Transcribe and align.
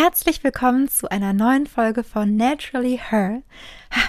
Herzlich 0.00 0.44
willkommen 0.44 0.88
zu 0.88 1.10
einer 1.10 1.32
neuen 1.32 1.66
Folge 1.66 2.04
von 2.04 2.36
Naturally 2.36 3.00
Her. 3.10 3.42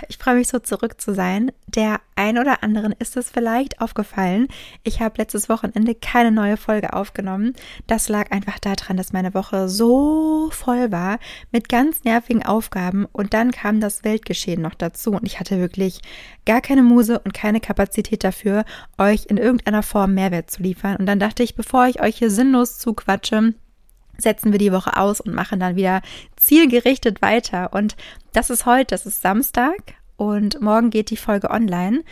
Ich 0.07 0.19
freue 0.19 0.35
mich 0.35 0.47
so 0.47 0.59
zurück 0.59 1.01
zu 1.01 1.15
sein. 1.15 1.51
Der 1.65 1.99
ein 2.15 2.37
oder 2.37 2.61
anderen 2.61 2.93
ist 2.99 3.17
es 3.17 3.31
vielleicht 3.31 3.81
aufgefallen. 3.81 4.49
Ich 4.83 5.01
habe 5.01 5.15
letztes 5.17 5.49
Wochenende 5.49 5.95
keine 5.95 6.31
neue 6.31 6.57
Folge 6.57 6.93
aufgenommen. 6.93 7.53
Das 7.87 8.07
lag 8.07 8.29
einfach 8.29 8.59
daran, 8.59 8.97
dass 8.97 9.13
meine 9.13 9.33
Woche 9.33 9.67
so 9.67 10.51
voll 10.51 10.91
war 10.91 11.17
mit 11.51 11.69
ganz 11.69 12.03
nervigen 12.03 12.45
Aufgaben 12.45 13.07
und 13.11 13.33
dann 13.33 13.49
kam 13.49 13.79
das 13.79 14.03
Weltgeschehen 14.03 14.61
noch 14.61 14.75
dazu 14.75 15.13
und 15.13 15.25
ich 15.25 15.39
hatte 15.39 15.57
wirklich 15.57 16.01
gar 16.45 16.61
keine 16.61 16.83
Muse 16.83 17.17
und 17.17 17.33
keine 17.33 17.61
Kapazität 17.61 18.23
dafür, 18.23 18.63
euch 18.99 19.25
in 19.25 19.37
irgendeiner 19.37 19.81
Form 19.81 20.13
Mehrwert 20.13 20.51
zu 20.51 20.61
liefern. 20.61 20.97
Und 20.97 21.07
dann 21.07 21.19
dachte 21.19 21.41
ich, 21.41 21.55
bevor 21.55 21.87
ich 21.87 21.99
euch 21.99 22.17
hier 22.17 22.29
sinnlos 22.29 22.77
zuquatsche, 22.77 23.55
setzen 24.19 24.51
wir 24.51 24.59
die 24.59 24.71
Woche 24.71 24.97
aus 24.97 25.21
und 25.21 25.33
machen 25.33 25.59
dann 25.59 25.75
wieder 25.75 26.01
zielgerichtet 26.35 27.21
weiter. 27.21 27.73
Und 27.73 27.95
das 28.33 28.49
ist 28.49 28.65
heute, 28.65 28.95
das 28.95 29.05
ist 29.05 29.21
Samstag 29.21 29.95
und 30.17 30.61
morgen 30.61 30.89
geht 30.89 31.09
die 31.09 31.17
Folge 31.17 31.49
online. 31.49 32.03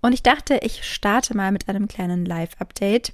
Und 0.00 0.12
ich 0.12 0.22
dachte, 0.22 0.58
ich 0.62 0.84
starte 0.84 1.36
mal 1.36 1.50
mit 1.50 1.68
einem 1.68 1.88
kleinen 1.88 2.26
Live-Update. 2.26 3.12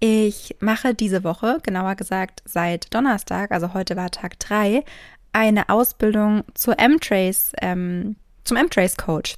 Ich 0.00 0.56
mache 0.60 0.94
diese 0.94 1.24
Woche, 1.24 1.58
genauer 1.62 1.94
gesagt 1.94 2.42
seit 2.44 2.92
Donnerstag, 2.94 3.50
also 3.50 3.74
heute 3.74 3.96
war 3.96 4.10
Tag 4.10 4.38
3, 4.38 4.84
eine 5.32 5.68
Ausbildung 5.68 6.44
zur 6.54 6.78
M-Trace, 6.78 7.52
ähm, 7.60 8.16
zum 8.44 8.56
M-Trace 8.56 8.96
Coach. 8.96 9.36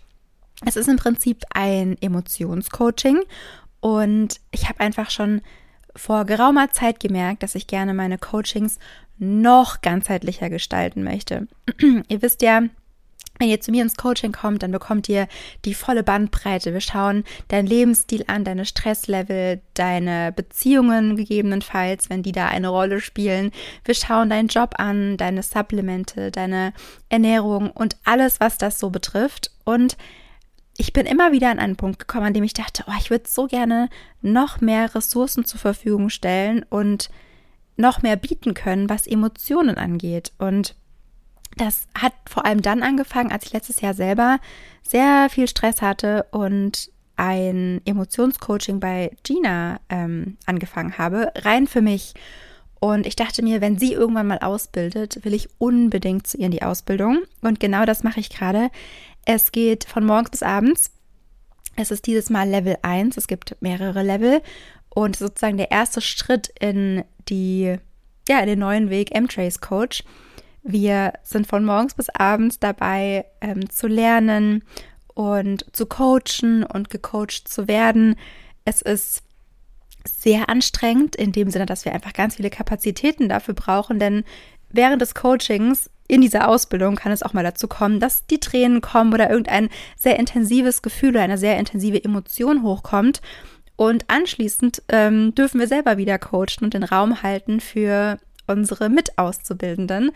Es 0.67 0.77
ist 0.77 0.89
im 0.89 0.97
Prinzip 0.97 1.43
ein 1.55 1.97
Emotionscoaching 2.01 3.21
und 3.81 4.41
ich 4.51 4.69
habe 4.69 4.81
einfach 4.81 5.11
schon 5.11 5.41
vor 6.01 6.25
geraumer 6.25 6.71
Zeit 6.71 6.99
gemerkt, 6.99 7.43
dass 7.43 7.55
ich 7.55 7.67
gerne 7.67 7.93
meine 7.93 8.17
Coachings 8.17 8.79
noch 9.19 9.83
ganzheitlicher 9.83 10.49
gestalten 10.49 11.05
möchte. 11.05 11.47
ihr 12.09 12.23
wisst 12.23 12.41
ja, 12.41 12.63
wenn 13.39 13.49
ihr 13.49 13.61
zu 13.61 13.71
mir 13.71 13.83
ins 13.83 13.97
Coaching 13.97 14.33
kommt, 14.33 14.63
dann 14.63 14.71
bekommt 14.71 15.09
ihr 15.09 15.29
die 15.65 15.75
volle 15.75 16.03
Bandbreite. 16.03 16.73
Wir 16.73 16.81
schauen 16.81 17.25
deinen 17.49 17.67
Lebensstil 17.67 18.25
an, 18.27 18.45
deine 18.45 18.65
Stresslevel, 18.65 19.61
deine 19.75 20.33
Beziehungen 20.33 21.17
gegebenenfalls, 21.17 22.11
wenn 22.11 22.23
die 22.23 22.33
da 22.33 22.49
eine 22.49 22.69
Rolle 22.69 23.01
spielen. 23.01 23.51
Wir 23.85 23.95
schauen 23.95 24.31
deinen 24.31 24.49
Job 24.49 24.75
an, 24.79 25.17
deine 25.17 25.43
Supplemente, 25.43 26.31
deine 26.31 26.73
Ernährung 27.09 27.71
und 27.71 27.97
alles, 28.05 28.41
was 28.41 28.59
das 28.59 28.79
so 28.79 28.91
betrifft. 28.91 29.53
Und 29.65 29.97
ich 30.81 30.95
bin 30.95 31.05
immer 31.05 31.31
wieder 31.31 31.51
an 31.51 31.59
einen 31.59 31.77
Punkt 31.77 31.99
gekommen, 31.99 32.29
an 32.29 32.33
dem 32.33 32.43
ich 32.43 32.55
dachte, 32.55 32.85
oh, 32.89 32.93
ich 32.99 33.11
würde 33.11 33.29
so 33.29 33.47
gerne 33.47 33.91
noch 34.23 34.63
mehr 34.63 34.95
Ressourcen 34.95 35.45
zur 35.45 35.61
Verfügung 35.61 36.09
stellen 36.09 36.65
und 36.71 37.11
noch 37.77 38.01
mehr 38.01 38.17
bieten 38.17 38.55
können, 38.55 38.89
was 38.89 39.07
Emotionen 39.07 39.77
angeht. 39.77 40.33
Und 40.39 40.75
das 41.59 41.87
hat 41.95 42.15
vor 42.27 42.47
allem 42.47 42.63
dann 42.63 42.83
angefangen, 42.83 43.31
als 43.31 43.45
ich 43.45 43.53
letztes 43.53 43.83
Jahr 43.83 43.93
selber 43.93 44.39
sehr 44.83 45.29
viel 45.29 45.49
Stress 45.49 45.83
hatte 45.83 46.25
und 46.31 46.91
ein 47.17 47.83
Emotionscoaching 47.85 48.81
bei 48.81 49.15
Gina 49.23 49.81
ähm, 49.91 50.39
angefangen 50.47 50.97
habe, 50.97 51.31
rein 51.37 51.67
für 51.67 51.83
mich. 51.83 52.15
Und 52.81 53.07
ich 53.07 53.17
dachte 53.17 53.43
mir, 53.43 53.61
wenn 53.61 53.79
sie 53.79 53.93
irgendwann 53.93 54.29
mal 54.29 54.39
ausbildet, 54.39 55.23
will 55.27 55.35
ich 55.35 55.51
unbedingt 55.59 56.27
zu 56.27 56.39
ihr 56.39 56.47
in 56.47 56.53
die 56.53 56.63
Ausbildung. 56.63 57.19
Und 57.43 57.61
genau 57.61 57.85
das 57.85 58.03
mache 58.03 58.21
ich 58.21 58.31
gerade. 58.31 58.71
Es 59.25 59.53
geht 59.53 59.85
von 59.85 60.05
morgens 60.05 60.31
bis 60.31 60.43
abends. 60.43 60.91
Es 61.77 61.91
ist 61.91 62.07
dieses 62.07 62.31
Mal 62.31 62.49
Level 62.49 62.77
1. 62.83 63.17
Es 63.17 63.27
gibt 63.27 63.57
mehrere 63.61 64.03
Level. 64.03 64.43
Und 64.89 65.17
sozusagen 65.17 65.57
der 65.57 65.71
erste 65.71 66.01
Schritt 66.01 66.53
in 66.59 67.05
die, 67.29 67.77
ja, 68.29 68.41
in 68.41 68.47
den 68.47 68.59
neuen 68.59 68.91
Weg 68.91 69.15
M-Trace 69.15 69.61
Coach. 69.61 70.03
Wir 70.63 71.15
sind 71.23 71.47
von 71.47 71.65
morgens 71.65 71.95
bis 71.95 72.09
abends 72.11 72.59
dabei 72.59 73.25
ähm, 73.41 73.71
zu 73.71 73.87
lernen 73.87 74.63
und 75.15 75.65
zu 75.75 75.87
coachen 75.87 76.65
und 76.65 76.91
gecoacht 76.91 77.49
zu 77.49 77.67
werden. 77.69 78.17
Es 78.65 78.83
ist 78.83 79.23
sehr 80.07 80.49
anstrengend 80.49 81.17
in 81.17 81.33
dem 81.33 81.51
Sinne, 81.51 81.67
dass 81.67 81.85
wir 81.85 81.93
einfach 81.93 82.13
ganz 82.13 82.37
viele 82.37 82.51
Kapazitäten 82.51 83.29
dafür 83.29 83.55
brauchen, 83.55 83.99
denn 83.99 84.25
während 84.71 85.03
des 85.03 85.15
Coachings 85.15 85.91
in 86.11 86.21
dieser 86.21 86.49
Ausbildung 86.49 86.97
kann 86.97 87.13
es 87.13 87.23
auch 87.23 87.33
mal 87.33 87.45
dazu 87.45 87.69
kommen, 87.69 88.01
dass 88.01 88.27
die 88.27 88.41
Tränen 88.41 88.81
kommen 88.81 89.15
oder 89.15 89.31
irgendein 89.31 89.69
sehr 89.97 90.19
intensives 90.19 90.83
Gefühl 90.83 91.11
oder 91.11 91.23
eine 91.23 91.39
sehr 91.39 91.59
intensive 91.59 92.03
Emotion 92.03 92.63
hochkommt. 92.63 93.21
Und 93.77 94.05
anschließend 94.09 94.83
ähm, 94.89 95.35
dürfen 95.35 95.61
wir 95.61 95.69
selber 95.69 95.97
wieder 95.97 96.19
coachen 96.19 96.65
und 96.65 96.75
den 96.75 96.85
Raum 96.85 97.23
halten 97.23 97.61
für 97.61 98.19
unsere 98.47 98.91
Mitauszubildenden. 98.91 100.11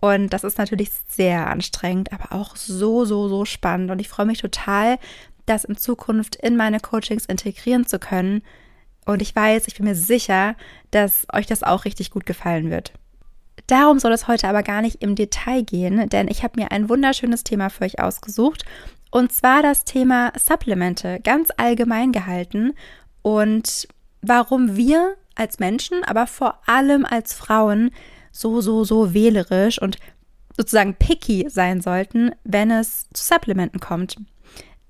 Und 0.00 0.32
das 0.32 0.44
ist 0.44 0.58
natürlich 0.58 0.90
sehr 1.08 1.48
anstrengend, 1.48 2.12
aber 2.12 2.32
auch 2.32 2.54
so, 2.54 3.04
so, 3.04 3.28
so 3.28 3.44
spannend. 3.44 3.90
Und 3.90 4.00
ich 4.00 4.08
freue 4.08 4.26
mich 4.26 4.40
total, 4.40 4.98
das 5.46 5.64
in 5.64 5.76
Zukunft 5.76 6.36
in 6.36 6.56
meine 6.56 6.78
Coachings 6.78 7.24
integrieren 7.24 7.86
zu 7.86 7.98
können. 7.98 8.42
Und 9.06 9.22
ich 9.22 9.34
weiß, 9.34 9.66
ich 9.66 9.76
bin 9.76 9.86
mir 9.86 9.94
sicher, 9.94 10.54
dass 10.90 11.26
euch 11.32 11.46
das 11.46 11.62
auch 11.62 11.86
richtig 11.86 12.10
gut 12.10 12.26
gefallen 12.26 12.70
wird. 12.70 12.92
Darum 13.66 13.98
soll 13.98 14.12
es 14.12 14.28
heute 14.28 14.48
aber 14.48 14.62
gar 14.62 14.82
nicht 14.82 15.02
im 15.02 15.14
Detail 15.14 15.62
gehen, 15.62 16.08
denn 16.08 16.28
ich 16.28 16.42
habe 16.42 16.60
mir 16.60 16.70
ein 16.72 16.88
wunderschönes 16.88 17.44
Thema 17.44 17.68
für 17.68 17.84
euch 17.84 18.00
ausgesucht. 18.00 18.64
Und 19.10 19.32
zwar 19.32 19.62
das 19.62 19.84
Thema 19.84 20.32
Supplemente, 20.38 21.20
ganz 21.20 21.48
allgemein 21.56 22.12
gehalten. 22.12 22.74
Und 23.22 23.88
warum 24.22 24.76
wir 24.76 25.16
als 25.34 25.58
Menschen, 25.58 26.04
aber 26.04 26.26
vor 26.26 26.60
allem 26.66 27.04
als 27.04 27.32
Frauen 27.32 27.90
so, 28.32 28.60
so, 28.60 28.84
so 28.84 29.14
wählerisch 29.14 29.80
und 29.80 29.96
sozusagen 30.56 30.94
picky 30.94 31.46
sein 31.48 31.80
sollten, 31.80 32.32
wenn 32.44 32.70
es 32.70 33.08
zu 33.12 33.24
Supplementen 33.24 33.80
kommt. 33.80 34.16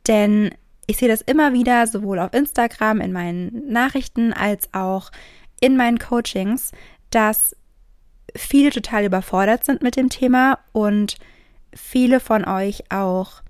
Denn 0.07 0.51
ich 0.87 0.97
sehe 0.97 1.09
das 1.09 1.21
immer 1.21 1.53
wieder, 1.53 1.87
sowohl 1.87 2.19
auf 2.19 2.33
Instagram, 2.33 3.01
in 3.01 3.13
meinen 3.13 3.71
Nachrichten, 3.71 4.33
als 4.33 4.73
auch 4.73 5.11
in 5.61 5.77
meinen 5.77 5.99
Coachings, 5.99 6.73
dass 7.11 7.55
viele 8.37 8.71
total 8.71 9.05
überfordert 9.05 9.65
sind 9.65 9.83
mit 9.83 9.97
dem 9.97 10.09
Thema 10.09 10.59
und 10.73 11.17
viele 11.75 12.21
von 12.21 12.45
euch 12.45 12.85
auch, 12.91 13.43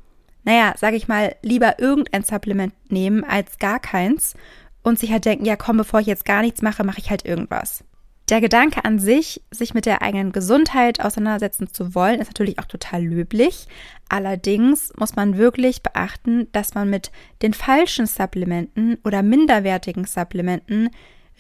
naja, 0.45 0.75
sage 0.77 0.97
ich 0.97 1.09
mal, 1.09 1.35
lieber 1.43 1.79
irgendein 1.79 2.23
Supplement 2.23 2.73
nehmen 2.91 3.25
als 3.25 3.59
gar 3.59 3.81
keins 3.81 4.35
und 4.83 4.99
sich 4.99 5.13
halt 5.13 5.25
denken, 5.25 5.45
ja 5.45 5.57
komm, 5.57 5.77
bevor 5.77 6.01
ich 6.01 6.07
jetzt 6.07 6.25
gar 6.25 6.43
nichts 6.43 6.63
mache, 6.63 6.85
mache 6.85 6.99
ich 6.99 7.11
halt 7.11 7.25
irgendwas. 7.25 7.85
Der 8.29 8.43
Gedanke 8.43 8.85
an 8.85 8.99
sich, 8.99 9.43
sich 9.51 9.73
mit 9.73 9.87
der 9.87 10.03
eigenen 10.03 10.33
Gesundheit 10.33 11.01
auseinandersetzen 11.01 11.73
zu 11.73 11.95
wollen, 11.95 12.21
ist 12.21 12.29
natürlich 12.29 12.59
auch 12.59 12.67
total 12.67 13.03
löblich. 13.03 13.67
Allerdings 14.11 14.93
muss 14.99 15.17
man 15.17 15.39
wirklich 15.39 15.83
beachten, 15.83 16.47
dass 16.53 16.75
man 16.75 16.91
mit 16.91 17.11
den 17.41 17.55
falschen 17.55 18.07
Supplementen 18.07 18.99
oder 19.03 19.23
minderwertigen 19.23 20.05
Supplementen 20.05 20.91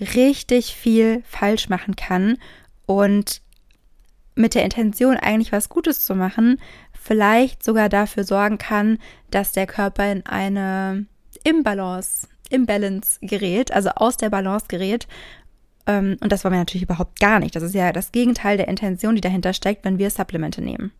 richtig 0.00 0.75
viel 0.75 1.22
falsch 1.26 1.69
machen 1.69 1.94
kann 1.94 2.38
und 2.88 3.43
mit 4.34 4.54
der 4.54 4.65
Intention 4.65 5.16
eigentlich 5.16 5.53
was 5.53 5.69
Gutes 5.69 6.06
zu 6.06 6.15
machen, 6.15 6.59
vielleicht 6.93 7.62
sogar 7.62 7.91
dafür 7.91 8.25
sorgen 8.25 8.56
kann, 8.56 8.99
dass 9.31 9.53
der 9.53 9.66
Körper 9.66 10.10
in 10.10 10.25
eine 10.25 11.04
Imbalance, 11.44 12.28
Imbalance 12.49 13.19
gerät, 13.21 13.72
also 13.72 13.91
aus 13.91 14.16
der 14.16 14.31
Balance 14.31 14.66
gerät. 14.69 15.06
Ähm, 15.87 16.16
und 16.21 16.32
das 16.32 16.44
wollen 16.44 16.54
wir 16.54 16.60
natürlich 16.60 16.84
überhaupt 16.84 17.21
gar 17.21 17.41
nicht. 17.41 17.54
Das 17.54 17.62
ist 17.62 17.75
ja 17.75 17.93
das 17.93 18.10
Gegenteil 18.10 18.56
der 18.56 18.69
Intention, 18.69 19.16
die 19.16 19.20
dahinter 19.20 19.53
steckt, 19.53 19.84
wenn 19.84 19.99
wir 19.99 20.09
Supplemente 20.09 20.62
nehmen. 20.62 20.91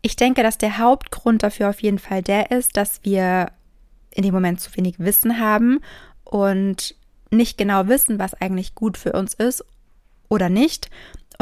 Ich 0.00 0.14
denke, 0.14 0.44
dass 0.44 0.58
der 0.58 0.78
Hauptgrund 0.78 1.42
dafür 1.42 1.70
auf 1.70 1.82
jeden 1.82 1.98
Fall 1.98 2.22
der 2.22 2.52
ist, 2.52 2.76
dass 2.76 3.02
wir 3.02 3.50
in 4.14 4.22
dem 4.22 4.34
Moment 4.34 4.60
zu 4.60 4.76
wenig 4.76 5.00
Wissen 5.00 5.40
haben 5.40 5.80
und 6.22 6.94
nicht 7.32 7.58
genau 7.58 7.88
wissen, 7.88 8.20
was 8.20 8.34
eigentlich 8.34 8.76
gut 8.76 8.96
für 8.96 9.12
uns 9.12 9.34
ist 9.34 9.64
oder 10.28 10.48
nicht 10.48 10.88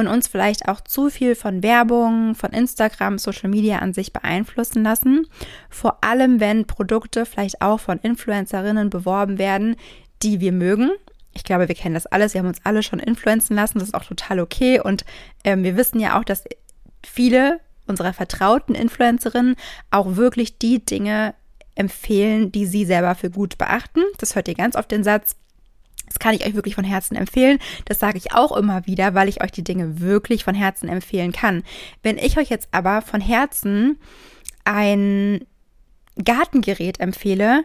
und 0.00 0.08
uns 0.08 0.26
vielleicht 0.26 0.68
auch 0.68 0.80
zu 0.80 1.10
viel 1.10 1.34
von 1.34 1.62
Werbung, 1.62 2.34
von 2.34 2.50
Instagram, 2.50 3.18
Social 3.18 3.50
Media 3.50 3.78
an 3.78 3.92
sich 3.92 4.12
beeinflussen 4.12 4.82
lassen. 4.82 5.26
Vor 5.68 6.02
allem, 6.02 6.40
wenn 6.40 6.66
Produkte 6.66 7.26
vielleicht 7.26 7.62
auch 7.62 7.78
von 7.78 7.98
Influencerinnen 7.98 8.90
beworben 8.90 9.38
werden, 9.38 9.76
die 10.22 10.40
wir 10.40 10.52
mögen. 10.52 10.90
Ich 11.32 11.44
glaube, 11.44 11.68
wir 11.68 11.74
kennen 11.74 11.94
das 11.94 12.06
alles. 12.06 12.34
Wir 12.34 12.40
haben 12.40 12.48
uns 12.48 12.64
alle 12.64 12.82
schon 12.82 12.98
influenzen 12.98 13.54
lassen. 13.54 13.78
Das 13.78 13.88
ist 13.88 13.94
auch 13.94 14.04
total 14.04 14.40
okay. 14.40 14.80
Und 14.80 15.04
ähm, 15.44 15.62
wir 15.62 15.76
wissen 15.76 16.00
ja 16.00 16.18
auch, 16.18 16.24
dass 16.24 16.44
viele 17.06 17.60
unserer 17.86 18.12
vertrauten 18.12 18.74
Influencerinnen 18.74 19.56
auch 19.90 20.16
wirklich 20.16 20.58
die 20.58 20.84
Dinge 20.84 21.34
empfehlen, 21.74 22.52
die 22.52 22.66
sie 22.66 22.84
selber 22.84 23.14
für 23.14 23.30
gut 23.30 23.58
beachten. 23.58 24.00
Das 24.18 24.34
hört 24.34 24.48
ihr 24.48 24.54
ganz 24.54 24.76
oft 24.76 24.90
den 24.90 25.04
Satz, 25.04 25.36
das 26.10 26.18
kann 26.18 26.34
ich 26.34 26.44
euch 26.44 26.54
wirklich 26.54 26.74
von 26.74 26.84
Herzen 26.84 27.16
empfehlen. 27.16 27.58
Das 27.84 28.00
sage 28.00 28.18
ich 28.18 28.34
auch 28.34 28.54
immer 28.56 28.84
wieder, 28.86 29.14
weil 29.14 29.28
ich 29.28 29.42
euch 29.42 29.52
die 29.52 29.64
Dinge 29.64 30.00
wirklich 30.00 30.42
von 30.42 30.56
Herzen 30.56 30.88
empfehlen 30.88 31.30
kann. 31.30 31.62
Wenn 32.02 32.18
ich 32.18 32.36
euch 32.36 32.50
jetzt 32.50 32.68
aber 32.72 33.00
von 33.00 33.20
Herzen 33.20 33.96
ein 34.64 35.46
Gartengerät 36.22 36.98
empfehle, 36.98 37.64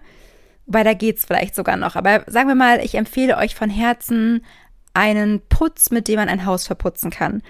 weil 0.68 0.84
da 0.84 0.94
geht 0.94 1.18
es 1.18 1.26
vielleicht 1.26 1.56
sogar 1.56 1.76
noch, 1.76 1.96
aber 1.96 2.24
sagen 2.28 2.48
wir 2.48 2.56
mal, 2.56 2.80
ich 2.86 2.96
empfehle 2.96 3.38
euch 3.38 3.56
von 3.56 3.70
Herzen 3.70 4.46
einen 4.94 5.42
Putz, 5.50 5.90
mit 5.90 6.08
dem 6.08 6.18
man 6.18 6.30
ein 6.30 6.46
Haus 6.46 6.68
verputzen 6.68 7.10
kann 7.10 7.42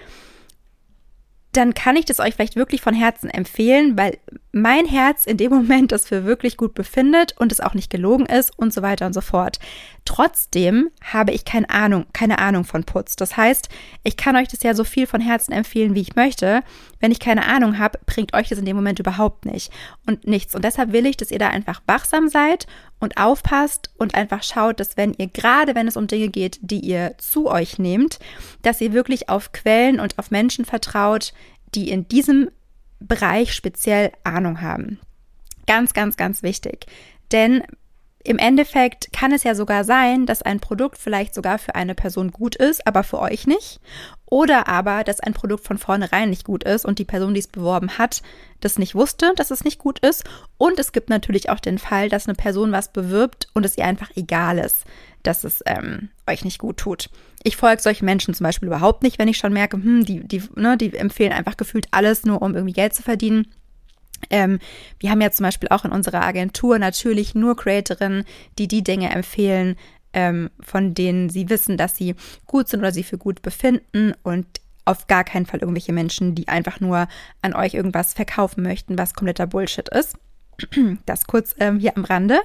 dann 1.55 1.73
kann 1.73 1.95
ich 1.95 2.05
das 2.05 2.19
euch 2.19 2.35
vielleicht 2.35 2.55
wirklich 2.55 2.81
von 2.81 2.93
Herzen 2.93 3.29
empfehlen, 3.29 3.97
weil 3.97 4.17
mein 4.51 4.85
Herz 4.85 5.25
in 5.25 5.37
dem 5.37 5.51
Moment 5.53 5.91
das 5.91 6.07
für 6.07 6.25
wirklich 6.25 6.57
gut 6.57 6.73
befindet 6.73 7.35
und 7.37 7.51
es 7.51 7.61
auch 7.61 7.73
nicht 7.73 7.89
gelogen 7.89 8.25
ist 8.25 8.57
und 8.57 8.73
so 8.73 8.81
weiter 8.81 9.05
und 9.05 9.13
so 9.13 9.21
fort. 9.21 9.59
Trotzdem 10.05 10.91
habe 11.03 11.31
ich 11.31 11.45
keine 11.45 11.69
Ahnung, 11.69 12.05
keine 12.13 12.39
Ahnung 12.39 12.63
von 12.63 12.83
Putz. 12.83 13.15
Das 13.15 13.37
heißt, 13.37 13.69
ich 14.03 14.17
kann 14.17 14.35
euch 14.35 14.47
das 14.47 14.63
ja 14.63 14.73
so 14.73 14.83
viel 14.83 15.07
von 15.07 15.21
Herzen 15.21 15.51
empfehlen, 15.51 15.95
wie 15.95 16.01
ich 16.01 16.15
möchte. 16.15 16.61
Wenn 16.99 17.11
ich 17.11 17.19
keine 17.19 17.45
Ahnung 17.45 17.79
habe, 17.79 17.99
bringt 18.05 18.33
euch 18.33 18.49
das 18.49 18.59
in 18.59 18.65
dem 18.65 18.75
Moment 18.75 18.99
überhaupt 18.99 19.45
nicht 19.45 19.71
und 20.05 20.27
nichts. 20.27 20.55
Und 20.55 20.63
deshalb 20.63 20.91
will 20.91 21.05
ich, 21.05 21.17
dass 21.17 21.31
ihr 21.31 21.39
da 21.39 21.49
einfach 21.49 21.81
wachsam 21.87 22.29
seid 22.29 22.67
und 23.05 23.17
aufpasst 23.17 23.91
und 23.97 24.15
einfach 24.15 24.43
schaut, 24.43 24.79
dass 24.79 24.97
wenn 24.97 25.13
ihr 25.13 25.27
gerade, 25.27 25.75
wenn 25.75 25.87
es 25.87 25.95
um 25.95 26.07
Dinge 26.07 26.27
geht, 26.27 26.59
die 26.61 26.79
ihr 26.79 27.15
zu 27.17 27.47
euch 27.47 27.79
nehmt, 27.79 28.19
dass 28.63 28.81
ihr 28.81 28.91
wirklich 28.91 29.29
auf 29.29 29.51
Quellen 29.53 29.99
und 29.99 30.19
auf 30.19 30.31
Menschen 30.31 30.65
vertraut, 30.65 31.33
die 31.73 31.89
in 31.89 32.07
diesem 32.07 32.49
Bereich 32.99 33.53
speziell 33.53 34.11
Ahnung 34.23 34.61
haben. 34.61 34.99
Ganz, 35.67 35.93
ganz, 35.93 36.17
ganz 36.17 36.43
wichtig. 36.43 36.87
Denn 37.31 37.63
im 38.25 38.39
Endeffekt 38.39 39.13
kann 39.13 39.31
es 39.31 39.43
ja 39.43 39.53
sogar 39.53 39.83
sein, 39.83 40.25
dass 40.25 40.41
ein 40.41 40.59
Produkt 40.59 40.97
vielleicht 40.97 41.35
sogar 41.35 41.59
für 41.59 41.75
eine 41.75 41.93
Person 41.93 42.31
gut 42.31 42.55
ist, 42.55 42.85
aber 42.87 43.03
für 43.03 43.19
euch 43.19 43.45
nicht. 43.45 43.79
Oder 44.25 44.67
aber, 44.67 45.03
dass 45.03 45.19
ein 45.19 45.33
Produkt 45.33 45.65
von 45.65 45.77
vornherein 45.77 46.31
nicht 46.31 46.43
gut 46.43 46.63
ist 46.63 46.85
und 46.85 46.97
die 46.97 47.05
Person, 47.05 47.35
die 47.35 47.39
es 47.39 47.47
beworben 47.47 47.99
hat, 47.99 48.23
das 48.61 48.79
nicht 48.79 48.95
wusste, 48.95 49.33
dass 49.35 49.51
es 49.51 49.63
nicht 49.63 49.77
gut 49.77 49.99
ist. 49.99 50.23
Und 50.57 50.79
es 50.79 50.91
gibt 50.91 51.09
natürlich 51.09 51.49
auch 51.49 51.59
den 51.59 51.77
Fall, 51.77 52.09
dass 52.09 52.27
eine 52.27 52.35
Person 52.35 52.71
was 52.71 52.91
bewirbt 52.91 53.47
und 53.53 53.63
es 53.63 53.77
ihr 53.77 53.85
einfach 53.85 54.09
egal 54.15 54.57
ist, 54.57 54.85
dass 55.21 55.43
es 55.43 55.63
ähm, 55.67 56.09
euch 56.27 56.43
nicht 56.43 56.57
gut 56.57 56.77
tut. 56.77 57.11
Ich 57.43 57.57
folge 57.57 57.81
solchen 57.81 58.05
Menschen 58.05 58.33
zum 58.33 58.43
Beispiel 58.43 58.67
überhaupt 58.67 59.03
nicht, 59.03 59.19
wenn 59.19 59.27
ich 59.27 59.37
schon 59.37 59.53
merke, 59.53 59.77
hm, 59.77 60.03
die, 60.03 60.27
die, 60.27 60.41
ne, 60.55 60.77
die 60.77 60.95
empfehlen 60.95 61.31
einfach 61.31 61.57
gefühlt 61.57 61.87
alles 61.91 62.25
nur, 62.25 62.41
um 62.41 62.55
irgendwie 62.55 62.73
Geld 62.73 62.95
zu 62.95 63.03
verdienen. 63.03 63.47
Ähm, 64.29 64.59
wir 64.99 65.11
haben 65.11 65.21
ja 65.21 65.31
zum 65.31 65.43
Beispiel 65.43 65.69
auch 65.69 65.85
in 65.85 65.91
unserer 65.91 66.23
Agentur 66.23 66.79
natürlich 66.79 67.35
nur 67.35 67.55
Creatorinnen, 67.55 68.25
die 68.57 68.67
die 68.67 68.83
Dinge 68.83 69.09
empfehlen, 69.11 69.75
ähm, 70.13 70.49
von 70.61 70.93
denen 70.93 71.29
sie 71.29 71.49
wissen, 71.49 71.77
dass 71.77 71.95
sie 71.95 72.15
gut 72.45 72.69
sind 72.69 72.79
oder 72.79 72.91
sie 72.91 73.03
für 73.03 73.17
gut 73.17 73.41
befinden 73.41 74.13
und 74.23 74.47
auf 74.85 75.07
gar 75.07 75.23
keinen 75.23 75.45
Fall 75.45 75.59
irgendwelche 75.59 75.93
Menschen, 75.93 76.35
die 76.35 76.47
einfach 76.47 76.79
nur 76.79 77.07
an 77.41 77.53
euch 77.53 77.73
irgendwas 77.73 78.13
verkaufen 78.13 78.63
möchten, 78.63 78.97
was 78.97 79.13
kompletter 79.13 79.47
Bullshit 79.47 79.89
ist. 79.89 80.17
Das 81.05 81.25
kurz 81.25 81.53
ähm, 81.59 81.79
hier 81.79 81.97
am 81.97 82.05
Rande. 82.05 82.39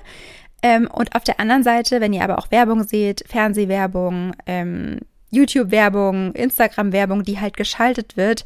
Ähm, 0.62 0.88
und 0.92 1.14
auf 1.14 1.24
der 1.24 1.38
anderen 1.38 1.62
Seite, 1.62 2.00
wenn 2.00 2.12
ihr 2.12 2.24
aber 2.24 2.38
auch 2.38 2.50
Werbung 2.50 2.82
seht, 2.82 3.24
Fernsehwerbung, 3.26 4.34
ähm, 4.46 4.98
YouTube-Werbung, 5.30 6.34
Instagram-Werbung, 6.34 7.22
die 7.22 7.40
halt 7.40 7.56
geschaltet 7.56 8.16
wird, 8.16 8.44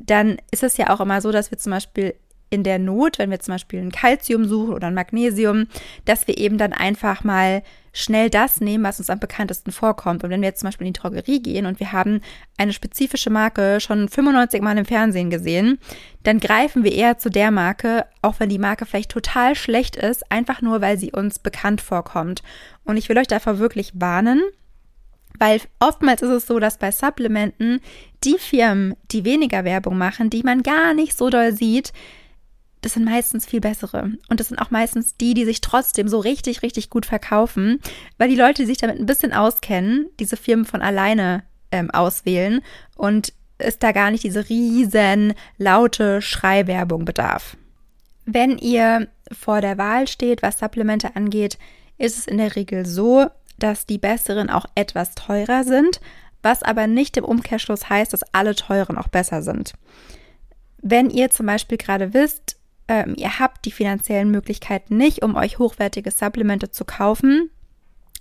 dann 0.00 0.38
ist 0.50 0.62
es 0.62 0.76
ja 0.76 0.90
auch 0.90 1.00
immer 1.00 1.20
so, 1.20 1.30
dass 1.30 1.50
wir 1.50 1.58
zum 1.58 1.72
Beispiel 1.72 2.14
in 2.52 2.62
der 2.62 2.78
Not, 2.78 3.18
wenn 3.18 3.30
wir 3.30 3.40
zum 3.40 3.54
Beispiel 3.54 3.80
ein 3.80 3.90
Kalzium 3.90 4.44
suchen 4.44 4.74
oder 4.74 4.88
ein 4.88 4.94
Magnesium, 4.94 5.66
dass 6.04 6.28
wir 6.28 6.36
eben 6.36 6.58
dann 6.58 6.72
einfach 6.72 7.24
mal 7.24 7.62
schnell 7.94 8.30
das 8.30 8.60
nehmen, 8.60 8.84
was 8.84 8.98
uns 8.98 9.10
am 9.10 9.20
bekanntesten 9.20 9.72
vorkommt. 9.72 10.22
Und 10.22 10.30
wenn 10.30 10.40
wir 10.40 10.48
jetzt 10.48 10.60
zum 10.60 10.68
Beispiel 10.68 10.86
in 10.86 10.92
die 10.92 11.00
Drogerie 11.00 11.42
gehen 11.42 11.66
und 11.66 11.80
wir 11.80 11.92
haben 11.92 12.20
eine 12.58 12.72
spezifische 12.72 13.30
Marke 13.30 13.80
schon 13.80 14.08
95 14.08 14.62
Mal 14.62 14.78
im 14.78 14.84
Fernsehen 14.84 15.30
gesehen, 15.30 15.78
dann 16.22 16.40
greifen 16.40 16.84
wir 16.84 16.92
eher 16.92 17.18
zu 17.18 17.30
der 17.30 17.50
Marke, 17.50 18.06
auch 18.20 18.38
wenn 18.38 18.48
die 18.48 18.58
Marke 18.58 18.86
vielleicht 18.86 19.10
total 19.10 19.54
schlecht 19.54 19.96
ist, 19.96 20.30
einfach 20.30 20.60
nur, 20.60 20.80
weil 20.80 20.98
sie 20.98 21.12
uns 21.12 21.38
bekannt 21.38 21.80
vorkommt. 21.80 22.42
Und 22.84 22.98
ich 22.98 23.08
will 23.08 23.18
euch 23.18 23.28
davor 23.28 23.58
wirklich 23.58 23.92
warnen, 23.94 24.42
weil 25.38 25.60
oftmals 25.80 26.22
ist 26.22 26.30
es 26.30 26.46
so, 26.46 26.58
dass 26.58 26.78
bei 26.78 26.92
Supplementen 26.92 27.80
die 28.24 28.36
Firmen, 28.38 28.94
die 29.10 29.24
weniger 29.24 29.64
Werbung 29.64 29.98
machen, 29.98 30.30
die 30.30 30.42
man 30.42 30.62
gar 30.62 30.94
nicht 30.94 31.16
so 31.16 31.30
doll 31.30 31.52
sieht, 31.52 31.92
das 32.82 32.94
sind 32.94 33.04
meistens 33.04 33.46
viel 33.46 33.60
bessere. 33.60 34.12
Und 34.28 34.40
das 34.40 34.48
sind 34.48 34.58
auch 34.58 34.70
meistens 34.70 35.16
die, 35.16 35.34
die 35.34 35.44
sich 35.44 35.60
trotzdem 35.60 36.08
so 36.08 36.18
richtig, 36.18 36.62
richtig 36.62 36.90
gut 36.90 37.06
verkaufen, 37.06 37.80
weil 38.18 38.28
die 38.28 38.36
Leute, 38.36 38.62
die 38.62 38.66
sich 38.66 38.78
damit 38.78 38.98
ein 38.98 39.06
bisschen 39.06 39.32
auskennen, 39.32 40.06
diese 40.20 40.36
Firmen 40.36 40.66
von 40.66 40.82
alleine 40.82 41.44
ähm, 41.70 41.90
auswählen 41.90 42.60
und 42.96 43.32
es 43.58 43.78
da 43.78 43.92
gar 43.92 44.10
nicht 44.10 44.24
diese 44.24 44.48
riesen 44.48 45.34
laute 45.56 46.20
Schreiwerbung 46.20 47.04
bedarf. 47.04 47.56
Wenn 48.24 48.58
ihr 48.58 49.08
vor 49.30 49.60
der 49.60 49.78
Wahl 49.78 50.08
steht, 50.08 50.42
was 50.42 50.58
Supplemente 50.58 51.14
angeht, 51.14 51.58
ist 51.98 52.18
es 52.18 52.26
in 52.26 52.38
der 52.38 52.56
Regel 52.56 52.84
so, 52.84 53.26
dass 53.58 53.86
die 53.86 53.98
besseren 53.98 54.50
auch 54.50 54.66
etwas 54.74 55.14
teurer 55.14 55.62
sind, 55.62 56.00
was 56.42 56.64
aber 56.64 56.88
nicht 56.88 57.16
im 57.16 57.24
Umkehrschluss 57.24 57.88
heißt, 57.88 58.12
dass 58.12 58.24
alle 58.34 58.56
teuren 58.56 58.98
auch 58.98 59.08
besser 59.08 59.42
sind. 59.42 59.74
Wenn 60.78 61.10
ihr 61.10 61.30
zum 61.30 61.46
Beispiel 61.46 61.78
gerade 61.78 62.12
wisst, 62.12 62.56
ähm, 62.92 63.14
ihr 63.16 63.38
habt 63.38 63.64
die 63.64 63.70
finanziellen 63.70 64.30
Möglichkeiten 64.30 64.98
nicht, 64.98 65.22
um 65.22 65.34
euch 65.34 65.58
hochwertige 65.58 66.10
Supplemente 66.10 66.70
zu 66.70 66.84
kaufen, 66.84 67.50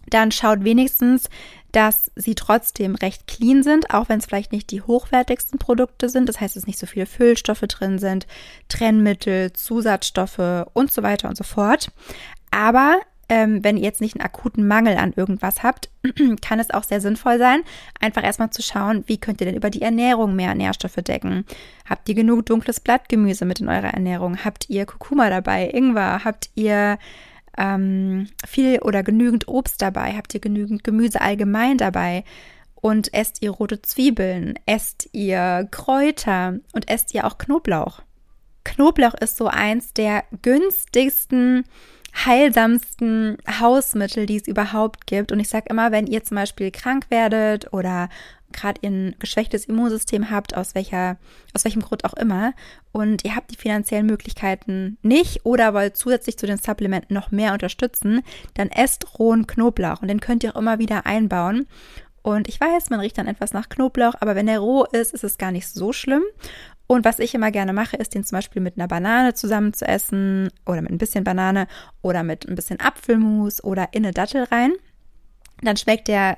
dann 0.07 0.31
schaut 0.31 0.63
wenigstens, 0.63 1.29
dass 1.73 2.09
sie 2.15 2.35
trotzdem 2.35 2.95
recht 2.95 3.27
clean 3.27 3.63
sind, 3.63 3.93
auch 3.93 4.07
wenn 4.07 4.19
es 4.19 4.25
vielleicht 4.25 4.53
nicht 4.53 4.71
die 4.71 4.81
hochwertigsten 4.81 5.59
Produkte 5.59 6.07
sind. 6.07 6.29
Das 6.29 6.39
heißt, 6.39 6.55
dass 6.55 6.67
nicht 6.67 6.79
so 6.79 6.87
viele 6.87 7.05
Füllstoffe 7.05 7.59
drin 7.67 7.99
sind, 7.99 8.27
Trennmittel, 8.69 9.51
Zusatzstoffe 9.51 10.67
und 10.73 10.89
so 10.91 11.03
weiter 11.03 11.27
und 11.27 11.35
so 11.35 11.43
fort. 11.43 11.91
Aber 12.49 12.97
ähm, 13.31 13.63
wenn 13.63 13.77
ihr 13.77 13.83
jetzt 13.83 14.01
nicht 14.01 14.17
einen 14.17 14.25
akuten 14.25 14.67
Mangel 14.67 14.97
an 14.97 15.13
irgendwas 15.15 15.63
habt, 15.63 15.89
kann 16.41 16.59
es 16.59 16.69
auch 16.69 16.83
sehr 16.83 16.99
sinnvoll 16.99 17.39
sein, 17.39 17.61
einfach 17.97 18.25
erstmal 18.25 18.49
zu 18.49 18.61
schauen, 18.61 19.05
wie 19.07 19.17
könnt 19.17 19.39
ihr 19.39 19.45
denn 19.45 19.55
über 19.55 19.69
die 19.69 19.81
Ernährung 19.81 20.35
mehr 20.35 20.53
Nährstoffe 20.53 20.95
decken? 20.95 21.45
Habt 21.89 22.09
ihr 22.09 22.15
genug 22.15 22.45
dunkles 22.45 22.81
Blattgemüse 22.81 23.45
mit 23.45 23.61
in 23.61 23.69
eurer 23.69 23.93
Ernährung? 23.93 24.43
Habt 24.43 24.69
ihr 24.69 24.85
Kurkuma 24.85 25.29
dabei, 25.29 25.69
Ingwer? 25.69 26.25
Habt 26.25 26.49
ihr 26.55 26.99
ähm, 27.57 28.27
viel 28.45 28.79
oder 28.79 29.01
genügend 29.01 29.47
Obst 29.47 29.81
dabei? 29.81 30.11
Habt 30.17 30.33
ihr 30.33 30.41
genügend 30.41 30.83
Gemüse 30.83 31.21
allgemein 31.21 31.77
dabei? 31.77 32.25
Und 32.75 33.13
esst 33.13 33.41
ihr 33.41 33.51
rote 33.51 33.81
Zwiebeln? 33.81 34.59
Esst 34.65 35.07
ihr 35.13 35.69
Kräuter? 35.71 36.59
Und 36.73 36.89
esst 36.89 37.13
ihr 37.13 37.25
auch 37.25 37.37
Knoblauch? 37.37 38.01
Knoblauch 38.65 39.13
ist 39.13 39.37
so 39.37 39.47
eins 39.47 39.93
der 39.93 40.25
günstigsten 40.41 41.63
heilsamsten 42.13 43.37
Hausmittel, 43.59 44.25
die 44.25 44.37
es 44.37 44.47
überhaupt 44.47 45.07
gibt. 45.07 45.31
Und 45.31 45.39
ich 45.39 45.49
sage 45.49 45.67
immer, 45.69 45.91
wenn 45.91 46.07
ihr 46.07 46.23
zum 46.23 46.35
Beispiel 46.35 46.71
krank 46.71 47.05
werdet 47.09 47.73
oder 47.73 48.09
gerade 48.51 48.85
ein 48.85 49.15
geschwächtes 49.19 49.65
Immunsystem 49.65 50.29
habt, 50.29 50.55
aus 50.55 50.75
welcher, 50.75 51.17
aus 51.53 51.63
welchem 51.63 51.81
Grund 51.81 52.05
auch 52.05 52.13
immer, 52.13 52.53
und 52.91 53.23
ihr 53.23 53.35
habt 53.35 53.51
die 53.51 53.55
finanziellen 53.55 54.05
Möglichkeiten 54.05 54.97
nicht 55.01 55.45
oder 55.45 55.73
wollt 55.73 55.95
zusätzlich 55.95 56.37
zu 56.37 56.45
den 56.45 56.57
Supplementen 56.57 57.13
noch 57.13 57.31
mehr 57.31 57.53
unterstützen, 57.53 58.21
dann 58.55 58.69
esst 58.69 59.17
rohen 59.19 59.47
Knoblauch 59.47 60.01
und 60.01 60.09
den 60.09 60.19
könnt 60.19 60.43
ihr 60.43 60.55
auch 60.55 60.59
immer 60.59 60.79
wieder 60.79 61.05
einbauen. 61.05 61.67
Und 62.23 62.47
ich 62.47 62.59
weiß, 62.59 62.89
man 62.89 62.99
riecht 62.99 63.17
dann 63.17 63.27
etwas 63.27 63.53
nach 63.53 63.69
Knoblauch, 63.69 64.13
aber 64.19 64.35
wenn 64.35 64.45
der 64.45 64.59
roh 64.59 64.85
ist, 64.85 65.13
ist 65.13 65.23
es 65.23 65.37
gar 65.37 65.51
nicht 65.51 65.67
so 65.67 65.91
schlimm. 65.91 66.23
Und 66.87 67.05
was 67.05 67.19
ich 67.19 67.33
immer 67.33 67.51
gerne 67.51 67.73
mache, 67.73 67.97
ist 67.97 68.13
den 68.13 68.23
zum 68.23 68.37
Beispiel 68.37 68.61
mit 68.61 68.77
einer 68.77 68.87
Banane 68.87 69.33
zusammen 69.33 69.73
zu 69.73 69.87
essen 69.87 70.49
oder 70.65 70.81
mit 70.81 70.91
ein 70.91 70.97
bisschen 70.97 71.23
Banane 71.23 71.67
oder 72.01 72.21
mit 72.23 72.47
ein 72.47 72.55
bisschen 72.55 72.79
Apfelmus 72.79 73.63
oder 73.63 73.89
in 73.93 74.03
eine 74.03 74.13
Dattel 74.13 74.43
rein. 74.43 74.73
Dann 75.61 75.77
schmeckt 75.77 76.07
der 76.07 76.37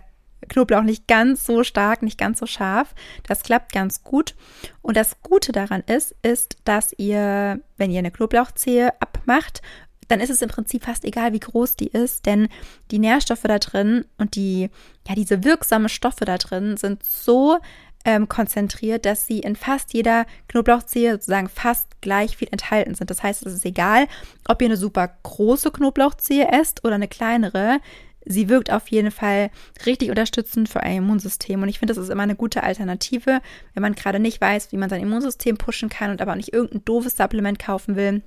Knoblauch 0.49 0.83
nicht 0.83 1.07
ganz 1.07 1.45
so 1.45 1.63
stark, 1.63 2.01
nicht 2.01 2.17
ganz 2.17 2.39
so 2.39 2.45
scharf. 2.45 2.93
Das 3.27 3.43
klappt 3.43 3.71
ganz 3.71 4.03
gut. 4.03 4.35
Und 4.81 4.97
das 4.97 5.21
Gute 5.21 5.51
daran 5.51 5.81
ist, 5.87 6.15
ist, 6.21 6.57
dass 6.65 6.93
ihr, 6.97 7.61
wenn 7.77 7.91
ihr 7.91 7.99
eine 7.99 8.11
Knoblauchzehe 8.11 8.93
abmacht, 9.01 9.61
dann 10.07 10.19
ist 10.19 10.29
es 10.29 10.41
im 10.41 10.49
Prinzip 10.49 10.83
fast 10.83 11.05
egal, 11.05 11.33
wie 11.33 11.39
groß 11.39 11.75
die 11.75 11.87
ist, 11.87 12.25
denn 12.25 12.47
die 12.91 12.99
Nährstoffe 12.99 13.43
da 13.43 13.59
drin 13.59 14.05
und 14.17 14.35
die, 14.35 14.69
ja, 15.07 15.15
diese 15.15 15.43
wirksamen 15.43 15.89
Stoffe 15.89 16.25
da 16.25 16.37
drin 16.37 16.77
sind 16.77 17.03
so 17.03 17.59
ähm, 18.05 18.27
konzentriert, 18.27 19.05
dass 19.05 19.25
sie 19.25 19.39
in 19.39 19.55
fast 19.55 19.93
jeder 19.93 20.25
Knoblauchzehe 20.49 21.13
sozusagen 21.13 21.49
fast 21.49 22.01
gleich 22.01 22.37
viel 22.37 22.49
enthalten 22.51 22.95
sind. 22.95 23.09
Das 23.09 23.23
heißt, 23.23 23.45
es 23.45 23.53
ist 23.53 23.65
egal, 23.65 24.07
ob 24.47 24.61
ihr 24.61 24.67
eine 24.67 24.77
super 24.77 25.09
große 25.23 25.71
Knoblauchzehe 25.71 26.49
esst 26.51 26.83
oder 26.83 26.95
eine 26.95 27.07
kleinere. 27.07 27.79
Sie 28.25 28.49
wirkt 28.49 28.71
auf 28.71 28.87
jeden 28.89 29.11
Fall 29.11 29.51
richtig 29.85 30.09
unterstützend 30.09 30.69
für 30.69 30.81
euer 30.81 30.97
Immunsystem. 30.97 31.61
Und 31.61 31.69
ich 31.69 31.79
finde, 31.79 31.93
das 31.93 32.03
ist 32.03 32.09
immer 32.09 32.23
eine 32.23 32.35
gute 32.35 32.63
Alternative, 32.63 33.41
wenn 33.73 33.81
man 33.81 33.95
gerade 33.95 34.19
nicht 34.19 34.39
weiß, 34.39 34.71
wie 34.71 34.77
man 34.77 34.89
sein 34.89 35.01
Immunsystem 35.01 35.57
pushen 35.57 35.89
kann 35.89 36.11
und 36.11 36.21
aber 36.21 36.31
auch 36.31 36.37
nicht 36.37 36.53
irgendein 36.53 36.85
doofes 36.85 37.17
Supplement 37.17 37.59
kaufen 37.59 37.95
will. 37.95 38.21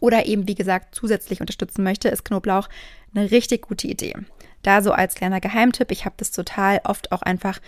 Oder 0.00 0.26
eben, 0.26 0.48
wie 0.48 0.54
gesagt, 0.54 0.94
zusätzlich 0.94 1.40
unterstützen 1.40 1.82
möchte, 1.82 2.08
ist 2.08 2.24
Knoblauch 2.24 2.68
eine 3.14 3.30
richtig 3.30 3.62
gute 3.62 3.86
Idee. 3.86 4.14
Da 4.62 4.82
so 4.82 4.92
als 4.92 5.14
kleiner 5.14 5.40
Geheimtipp, 5.40 5.90
ich 5.90 6.04
habe 6.04 6.14
das 6.18 6.30
total 6.30 6.80
oft 6.84 7.12
auch 7.12 7.22
einfach 7.22 7.60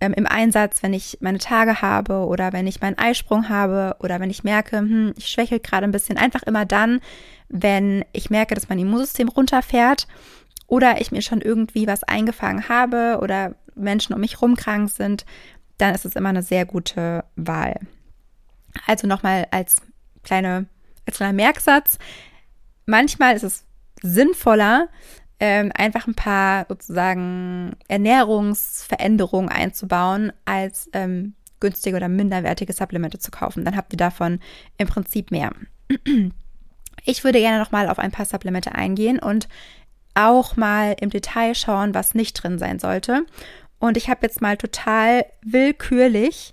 ähm, 0.00 0.14
im 0.14 0.26
Einsatz, 0.26 0.82
wenn 0.82 0.94
ich 0.94 1.18
meine 1.20 1.38
Tage 1.38 1.82
habe 1.82 2.26
oder 2.26 2.52
wenn 2.52 2.66
ich 2.66 2.80
meinen 2.80 2.98
Eisprung 2.98 3.48
habe 3.48 3.96
oder 4.00 4.18
wenn 4.20 4.30
ich 4.30 4.44
merke, 4.44 4.78
hm, 4.78 5.14
ich 5.16 5.28
schwäche 5.28 5.60
gerade 5.60 5.84
ein 5.84 5.92
bisschen. 5.92 6.16
Einfach 6.16 6.42
immer 6.42 6.64
dann, 6.64 7.00
wenn 7.48 8.04
ich 8.12 8.30
merke, 8.30 8.54
dass 8.54 8.68
mein 8.68 8.78
Immunsystem 8.78 9.28
runterfährt 9.28 10.06
oder 10.66 11.00
ich 11.00 11.12
mir 11.12 11.22
schon 11.22 11.40
irgendwie 11.40 11.86
was 11.86 12.04
eingefangen 12.04 12.68
habe 12.68 13.18
oder 13.20 13.54
Menschen 13.74 14.14
um 14.14 14.20
mich 14.20 14.40
rum 14.40 14.56
krank 14.56 14.88
sind, 14.90 15.26
dann 15.78 15.94
ist 15.94 16.04
es 16.04 16.16
immer 16.16 16.28
eine 16.30 16.42
sehr 16.42 16.64
gute 16.64 17.24
Wahl. 17.36 17.78
Also 18.86 19.06
nochmal 19.06 19.46
als 19.50 19.82
kleine, 20.22 20.66
als 21.06 21.16
kleiner 21.16 21.32
Merksatz. 21.32 21.98
Manchmal 22.86 23.36
ist 23.36 23.44
es 23.44 23.64
sinnvoller, 24.02 24.88
ähm, 25.38 25.72
einfach 25.74 26.06
ein 26.06 26.14
paar 26.14 26.66
sozusagen 26.68 27.76
Ernährungsveränderungen 27.88 29.50
einzubauen, 29.50 30.32
als 30.44 30.90
ähm, 30.92 31.34
günstige 31.60 31.96
oder 31.96 32.08
minderwertige 32.08 32.72
Supplemente 32.72 33.18
zu 33.18 33.30
kaufen. 33.30 33.64
Dann 33.64 33.76
habt 33.76 33.92
ihr 33.92 33.98
davon 33.98 34.40
im 34.78 34.88
Prinzip 34.88 35.30
mehr. 35.30 35.52
Ich 37.06 37.24
würde 37.24 37.40
gerne 37.40 37.58
nochmal 37.58 37.88
auf 37.88 37.98
ein 37.98 38.10
paar 38.10 38.26
Supplemente 38.26 38.74
eingehen 38.74 39.18
und 39.18 39.48
auch 40.14 40.56
mal 40.56 40.94
im 41.00 41.08
Detail 41.08 41.54
schauen, 41.54 41.94
was 41.94 42.14
nicht 42.14 42.34
drin 42.34 42.58
sein 42.58 42.78
sollte. 42.78 43.24
Und 43.78 43.96
ich 43.96 44.10
habe 44.10 44.20
jetzt 44.22 44.42
mal 44.42 44.58
total 44.58 45.24
willkürlich 45.42 46.52